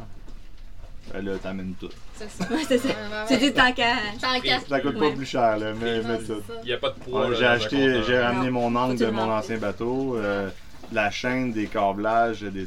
[1.12, 1.88] ben là, t'amènes tout.
[2.14, 2.44] C'est ça.
[2.50, 2.88] Ouais, c'est ça.
[2.88, 3.36] Ouais.
[3.38, 3.94] dis tant qu'à.
[4.20, 4.60] Tant qu'à.
[4.60, 5.10] Ça coûte Ouais.
[5.10, 6.42] pas plus cher, là, mais, Non, mais c'est tout.
[6.46, 6.54] ça.
[6.62, 7.28] Il n'y a pas de poids.
[7.28, 10.48] Ouais, j'ai acheté, j'ai ramené mon angle de le mon ancien bateau, euh,
[10.92, 12.50] la chaîne, des câblages, des.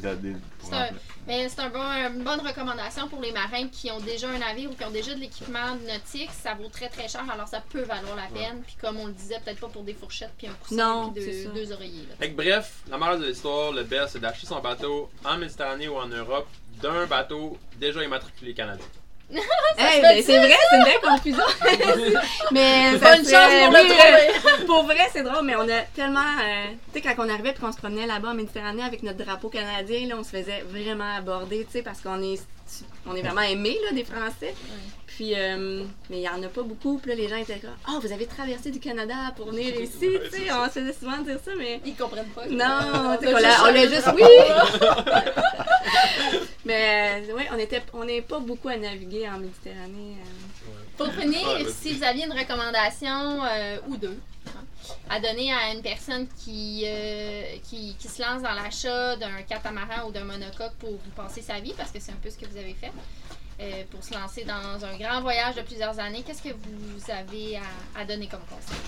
[0.62, 0.86] C'est un-.
[1.26, 4.70] Mais c'est un bon, une bonne recommandation pour les marins qui ont déjà un navire
[4.70, 6.30] ou qui ont déjà de l'équipement nautique.
[6.32, 8.62] Ça vaut très très cher, alors ça peut valoir la peine.
[8.66, 11.46] Puis comme on le disait, peut-être pas pour des fourchettes puis un coussin Non, puis
[11.54, 12.06] deux, oreillers.
[12.08, 12.16] là.
[12.18, 15.88] Fait que bref, la morale de l'histoire, le best, c'est d'acheter son bateau en Méditerranée
[15.88, 16.48] ou en Europe
[16.80, 18.82] d'un bateau déjà immatriculé Canada.
[19.78, 21.44] Hey, ben, c'est vrai, c'est une belle confusion.
[22.52, 26.20] mais Bonne serait- chance pour le Pour vrai, c'est drôle, mais on a tellement.
[26.20, 29.24] euh, tu sais, quand on arrivait et qu'on se promenait là-bas en Méditerranée avec notre
[29.24, 32.40] drapeau canadien, là, on se faisait vraiment aborder, tu sais, parce qu'on est,
[33.06, 34.54] on est vraiment aimés, là, des Français.
[35.20, 36.96] Puis, euh, mais il y en a pas beaucoup.
[36.96, 40.06] Puis là, les gens étaient comme, oh, vous avez traversé du Canada pour venir ici,
[40.08, 40.52] Ouais, tu c'est sais.
[40.52, 41.78] On se faisait souvent dire ça, mais.
[41.84, 42.46] Ils comprennent pas.
[42.46, 44.22] Non, On l'a juste oui!
[46.64, 50.16] Mais euh, ouais, on était, on n'est pas beaucoup à naviguer en Méditerranée.
[50.20, 50.70] euh.
[50.96, 51.72] Pour finir, Ouais, vas-y.
[51.72, 54.64] si vous aviez une recommandation euh, ou deux hein,
[55.08, 60.08] à donner à une personne qui, euh, qui, qui se lance dans l'achat d'un catamaran
[60.08, 62.56] ou d'un monocoque pour passer sa vie, parce que c'est un peu ce que vous
[62.56, 62.92] avez fait,
[63.60, 67.58] euh, pour se lancer dans un grand voyage de plusieurs années, qu'est-ce que vous avez
[67.94, 68.80] à, donner comme conseil?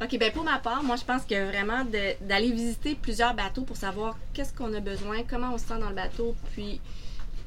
[0.00, 1.84] OK, ben pour ma part, moi je pense que vraiment
[2.20, 5.88] d'aller visiter plusieurs bateaux pour savoir qu'est-ce qu'on a besoin, comment on se sent dans
[5.88, 6.80] le bateau, puis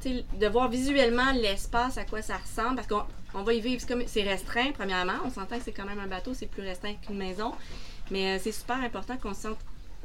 [0.05, 3.03] de voir visuellement l'espace, à quoi ça ressemble, parce qu'on
[3.34, 6.34] on va y vivre, c'est restreint premièrement, on s'entend que c'est quand même un bateau,
[6.34, 7.53] c'est plus restreint qu'une maison,
[8.11, 9.59] mais euh, c'est super important qu'on se sente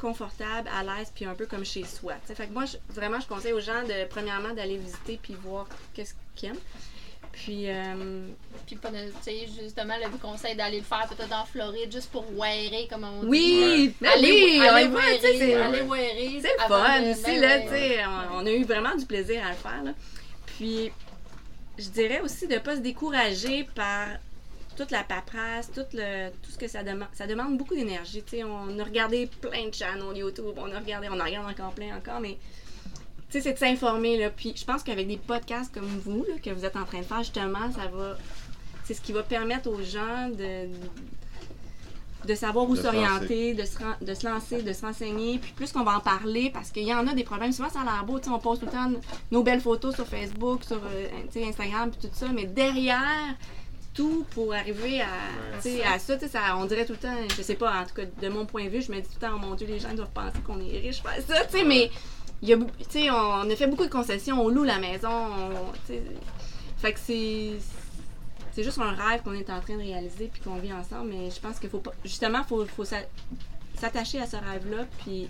[0.08, 2.14] confortable, à l'aise, puis un peu comme chez soi.
[2.26, 5.66] Fait que moi, je- vraiment, je conseille aux gens de premièrement d'aller visiter puis voir
[5.94, 6.58] qu'est-ce qu'ils aiment.
[7.32, 8.28] Puis, euh,
[8.66, 12.10] Puis, pas de- tu sais, justement, le conseil d'aller le faire peut-être en Floride, juste
[12.12, 13.26] pour wearer, comme on dit.
[13.28, 14.96] oui, Allez, oui, on allez tu
[15.26, 17.98] sais, c'est- wearer, allez wearer C'est le fun aussi, là, tu sais.
[18.06, 19.92] On, on a eu vraiment du plaisir à le faire, là.
[20.46, 20.92] Puis,
[21.76, 24.06] je dirais aussi de ne pas se décourager par
[24.74, 27.08] toute la paperasse, tout, le, tout ce que ça demande.
[27.12, 28.44] Ça demande beaucoup d'énergie, tu sais.
[28.44, 31.96] On a regardé plein de channels YouTube, on a regardé, on en regarde encore plein
[31.96, 32.38] encore, mais
[33.30, 34.30] tu sais, c'est de s'informer, là.
[34.30, 37.04] Puis, je pense qu'avec des podcasts comme vous, là, que vous êtes en train de
[37.04, 38.16] faire, justement, ça va...
[38.84, 40.68] C'est ce qui va permettre aux gens de
[42.26, 45.38] de savoir où s'orienter, de se, de se lancer, de se renseigner.
[45.38, 47.52] Puis plus qu'on va en parler, parce qu'il y en a des problèmes.
[47.52, 48.18] Souvent, ça a l'air beau.
[48.18, 48.90] tu sais, On poste tout le temps
[49.30, 52.28] nos belles photos sur Facebook, sur euh, Instagram, puis tout ça.
[52.28, 53.34] Mais derrière
[53.94, 55.06] tout, pour arriver à,
[55.62, 57.80] tu sais, à ça, tu sais, ça, on dirait tout le temps, je sais pas,
[57.80, 59.38] en tout cas, de mon point de vue, je me dis tout le temps, oh
[59.38, 61.90] mon Dieu, les gens doivent penser qu'on est riche, faire ça, tu sais, mais
[62.42, 64.78] il y a, beaucoup- tu sais, on a fait beaucoup de concessions, on loue la
[64.78, 66.02] maison, on- tu sais,
[66.78, 67.52] fait que c'est
[68.52, 71.28] c'est juste un rêve qu'on est en train de réaliser puis qu'on vit ensemble mais
[71.30, 73.02] je pense qu'il faut pas justement faut faut s'a-
[73.76, 75.28] s'attacher à ce rêve là puis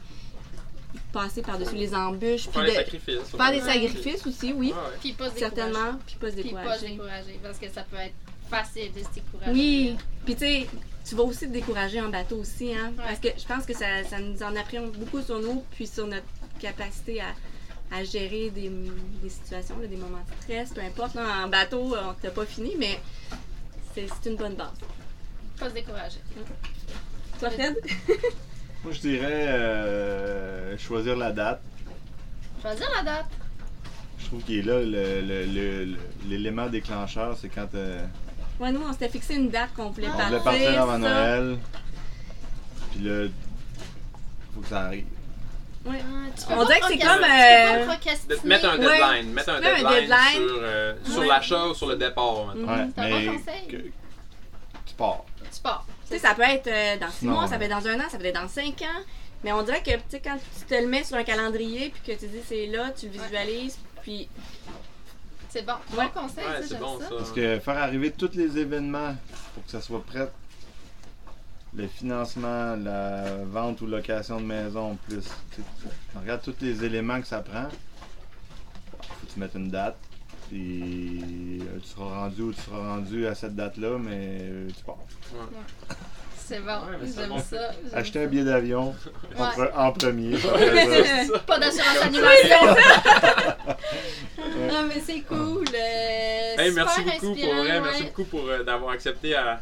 [1.13, 3.31] passer par-dessus les embûches puis Faire des de- sacrifices.
[3.37, 4.97] faire des sacrifices aussi oui Ouais, ouais.
[5.01, 5.55] Puis pas se décourager.
[5.57, 8.15] certainement puis pas se Puis pas se décourager décourager, parce que ça peut être
[8.51, 9.53] facile de se décourager.
[9.53, 10.67] oui puis tu sais
[11.07, 13.05] tu vas aussi te décourager en bateau aussi hein Ouais.
[13.07, 16.07] parce que je pense que ça, ça nous en apprend beaucoup sur nous puis sur
[16.07, 16.27] notre
[16.61, 17.27] capacité à
[17.93, 18.71] à gérer des,
[19.23, 21.15] des situations, là, des moments de stress, peu importe.
[21.15, 22.99] Là, en bateau, on t'a pas fini, mais
[23.95, 24.73] c'est c'est une bonne base.
[25.61, 26.19] Pas se décourager.
[27.39, 27.77] Toi, Fred?
[28.85, 31.61] Moi, je dirais euh, choisir la date.
[32.63, 33.27] Choisir la date.
[34.19, 38.05] Je trouve qu'il est là le- le- le- le- l'élément déclencheur, c'est quand euh,
[38.61, 40.29] Ouais, nous, on s'était fixé une date qu'on voulait on partir.
[40.29, 40.99] voulait partir avant ça.
[40.99, 41.59] Noël.
[42.93, 43.29] Puis là,
[44.55, 45.05] faut que ça arrive.
[45.85, 45.99] Ouais.
[46.01, 47.87] Ah, On dirait que c'est comme, euh.
[47.87, 48.99] De- Mettre un Ouais.
[48.99, 49.33] deadline.
[49.35, 52.47] Mettre un deadline, sur, euh, sur l'achat ou sur le départ.
[52.47, 52.63] maintenant.
[52.63, 52.69] Mhm.
[52.81, 53.67] Ouais, C'est un mais bon conseil.
[53.69, 53.77] que-
[54.87, 55.25] tu pars.
[55.53, 55.87] Tu pars.
[56.09, 57.33] Tu sais, ça peut être euh, dans six Non.
[57.33, 59.01] mois, ça peut être dans un an, ça peut être dans cinq ans.
[59.43, 62.15] Mais on dirait que, tu sais, quand tu te le mets sur un calendrier, puis
[62.15, 64.29] que tu dis c'est là, tu le visualises, puis
[65.55, 65.75] C'est bon.
[65.97, 66.07] Ouais.
[66.13, 67.09] Bon conseil, Ouais, ça, j'aime bon ça.
[67.09, 67.15] ça.
[67.17, 69.15] Parce que faire arriver tous les événements
[69.55, 70.29] pour que ça soit prêt,
[71.77, 75.25] le financement, la vente ou location de maison, plus.
[75.55, 75.63] tu
[76.19, 77.69] regardes tous les éléments que ça prend.
[79.01, 79.97] Faut que tu mettes une date.
[80.49, 84.83] Puis euh, tu seras rendu où tu seras rendu à cette date-là, mais euh, tu
[84.85, 84.99] pars.
[86.47, 87.39] C'est bon, Ouais, j'aime bon.
[87.39, 87.71] ça.
[87.95, 88.95] Acheter un billet d'avion
[89.39, 89.49] en, Ouais.
[89.57, 90.33] pre- en premier.
[91.47, 92.67] Pas d'assurance animation.
[94.69, 95.65] non, mais c'est cool.
[95.75, 98.09] euh, Hey, merci beaucoup pour vrai, merci ouais.
[98.09, 99.61] beaucoup pour euh, d'avoir accepté à-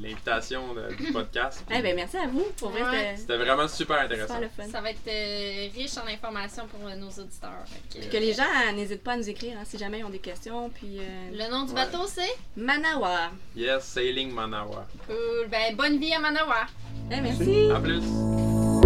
[0.00, 1.64] l'invitation de- du podcast.
[1.70, 2.44] Eh ben, merci à vous.
[2.58, 2.88] Pour vrai, Ouais.
[2.90, 4.34] c'était C'était vraiment super intéressant.
[4.36, 4.70] super le fun.
[4.70, 7.64] Ça va être euh, riche en informations pour euh, nos auditeurs.
[7.92, 10.04] Fait que, Que les gens euh, n'hésitent pas à nous écrire hein, si jamais ils
[10.04, 10.70] ont des questions.
[10.70, 11.02] Puis, euh,
[11.32, 11.76] Le nom du Ouais.
[11.84, 12.36] bateau, c'est?
[12.56, 13.30] Manawa.
[13.56, 14.86] Yes, Sailing Manawa.
[15.06, 15.48] Cool.
[15.50, 16.66] Ben, bonne vie à Manawa.
[17.10, 17.70] Eh, merci.
[17.70, 18.77] À plus.